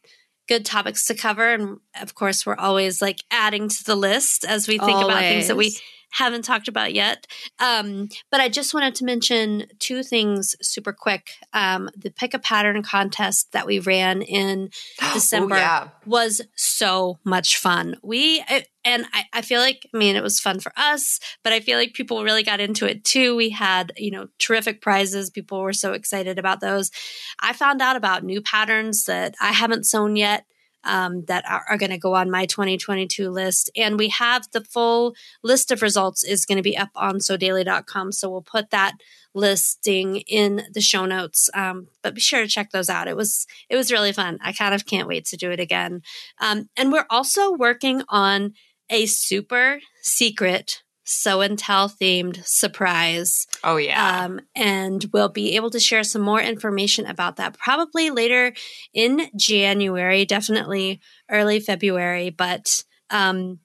[0.47, 4.67] good topics to cover, and of course, we're always like adding to the list as
[4.67, 5.81] we think about things that we Always.
[6.11, 7.27] Haven't talked about yet.
[7.59, 11.31] Um, but I just wanted to mention two things super quick.
[11.53, 14.69] Um, the pick a pattern contest that we ran in
[15.13, 15.89] December Ooh, yeah.
[16.05, 17.97] was so much fun.
[18.03, 18.43] We
[18.85, 21.77] and I, I feel like I mean it was fun for us, but I feel
[21.77, 23.35] like people really got into it too.
[23.35, 25.29] We had you know terrific prizes.
[25.29, 26.91] People were so excited about those.
[27.39, 30.45] I found out about new patterns that I haven't sewn yet.
[30.85, 33.69] Um, that are, are going to go on my 2022 list.
[33.75, 35.13] And we have the full
[35.43, 38.13] list of results is going to be up on sewdaily.com.
[38.13, 38.93] So we'll put that
[39.33, 41.49] listing in the show notes.
[41.53, 43.07] Um, but be sure to check those out.
[43.07, 44.39] It was, it was really fun.
[44.41, 46.01] I kind of can't wait to do it again.
[46.39, 48.53] Um, and we're also working on
[48.89, 53.47] a super secret sew and tell themed surprise.
[53.63, 54.23] Oh yeah.
[54.25, 58.53] Um, and we'll be able to share some more information about that probably later
[58.93, 62.29] in January, definitely early February.
[62.29, 63.59] But um,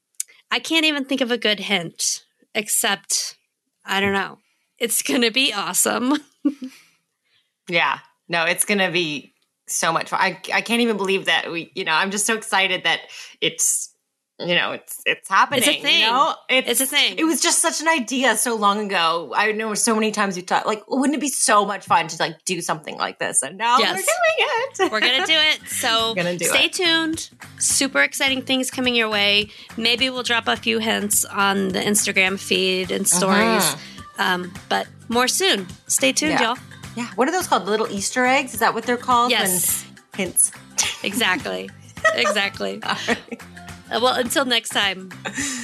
[0.51, 2.25] I can't even think of a good hint,
[2.55, 3.37] except
[3.85, 4.39] I don't know.
[4.79, 6.15] It's going to be awesome.
[7.69, 7.99] Yeah.
[8.29, 9.33] No, it's going to be
[9.67, 10.21] so much fun.
[10.21, 13.01] I, I can't even believe that we, you know, I'm just so excited that
[13.41, 13.94] it's,
[14.41, 15.59] you know, it's, it's happening.
[15.61, 16.01] It's a thing.
[16.03, 16.35] You know?
[16.49, 17.17] It's a thing.
[17.19, 19.33] It was just such an idea so long ago.
[19.37, 22.17] I know so many times we talked, like, wouldn't it be so much fun to
[22.19, 23.43] like do something like this?
[23.43, 23.91] And now Yes.
[23.91, 24.93] we're doing it.
[24.93, 25.61] We're going to do it.
[25.69, 26.73] So do stay it.
[26.73, 27.31] tuned.
[27.59, 29.51] Super exciting things coming your way.
[29.77, 33.63] Maybe we'll drop a few hints on the Instagram feed and stories.
[33.63, 33.77] Uh-huh.
[34.19, 35.67] Um, but more soon.
[35.89, 36.43] Stay tuned, Yeah.
[36.55, 36.59] y'all.
[36.97, 37.09] Yeah.
[37.17, 37.67] What are those called?
[37.67, 38.55] Little Easter eggs?
[38.55, 39.31] Is that what they're called?
[39.31, 39.85] Yes.
[40.17, 40.51] Hints.
[41.05, 41.71] Exactly.
[42.15, 42.81] exactly.
[43.95, 44.01] All right.
[44.01, 45.11] Uh, well, until next time.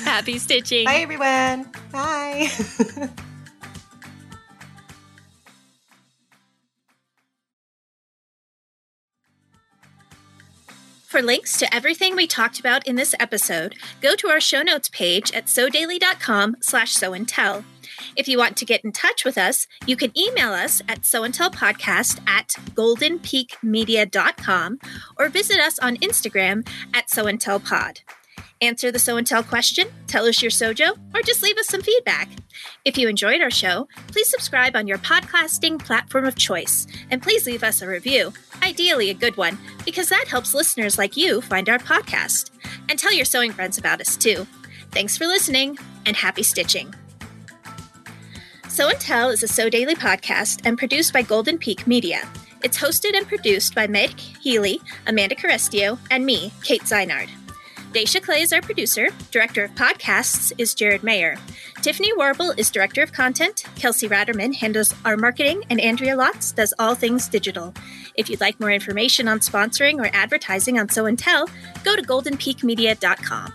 [0.04, 0.84] Happy stitching.
[0.84, 1.70] Bye, everyone.
[1.92, 2.48] Bye.
[11.06, 14.88] For links to everything we talked about in this episode, go to our show notes
[14.88, 17.64] page at sewdaily.com slash sewandtell.
[18.14, 22.20] If you want to get in touch with us, you can email us at sewandtellpodcast
[22.28, 24.78] at goldenpeakmedia.com
[25.18, 26.64] or visit us on Instagram
[26.94, 28.02] at sewandtellpod.
[28.62, 31.80] Answer the sew and Tell question, tell us your sewjo, or just leave us some
[31.80, 32.28] feedback.
[32.84, 37.46] If you enjoyed our show, please subscribe on your podcasting platform of choice, and please
[37.46, 41.70] leave us a review, ideally a good one, because that helps listeners like you find
[41.70, 42.50] our podcast.
[42.90, 44.46] And tell your sewing friends about us too.
[44.90, 46.94] Thanks for listening, and happy stitching.
[48.68, 52.28] Sew and Tell is a Sew Daily podcast and produced by Golden Peak Media.
[52.62, 57.30] It's hosted and produced by Meg Healy, Amanda Carestio, and me, Kate Zeinard.
[57.92, 59.08] Daisha Clay is our producer.
[59.32, 61.36] Director of podcasts is Jared Mayer.
[61.82, 63.64] Tiffany Warble is Director of Content.
[63.74, 67.74] Kelsey Ratterman handles our marketing, and Andrea Lotz does all things digital.
[68.14, 71.48] If you'd like more information on sponsoring or advertising on Sew and Tell,
[71.82, 73.54] go to goldenpeakmedia.com.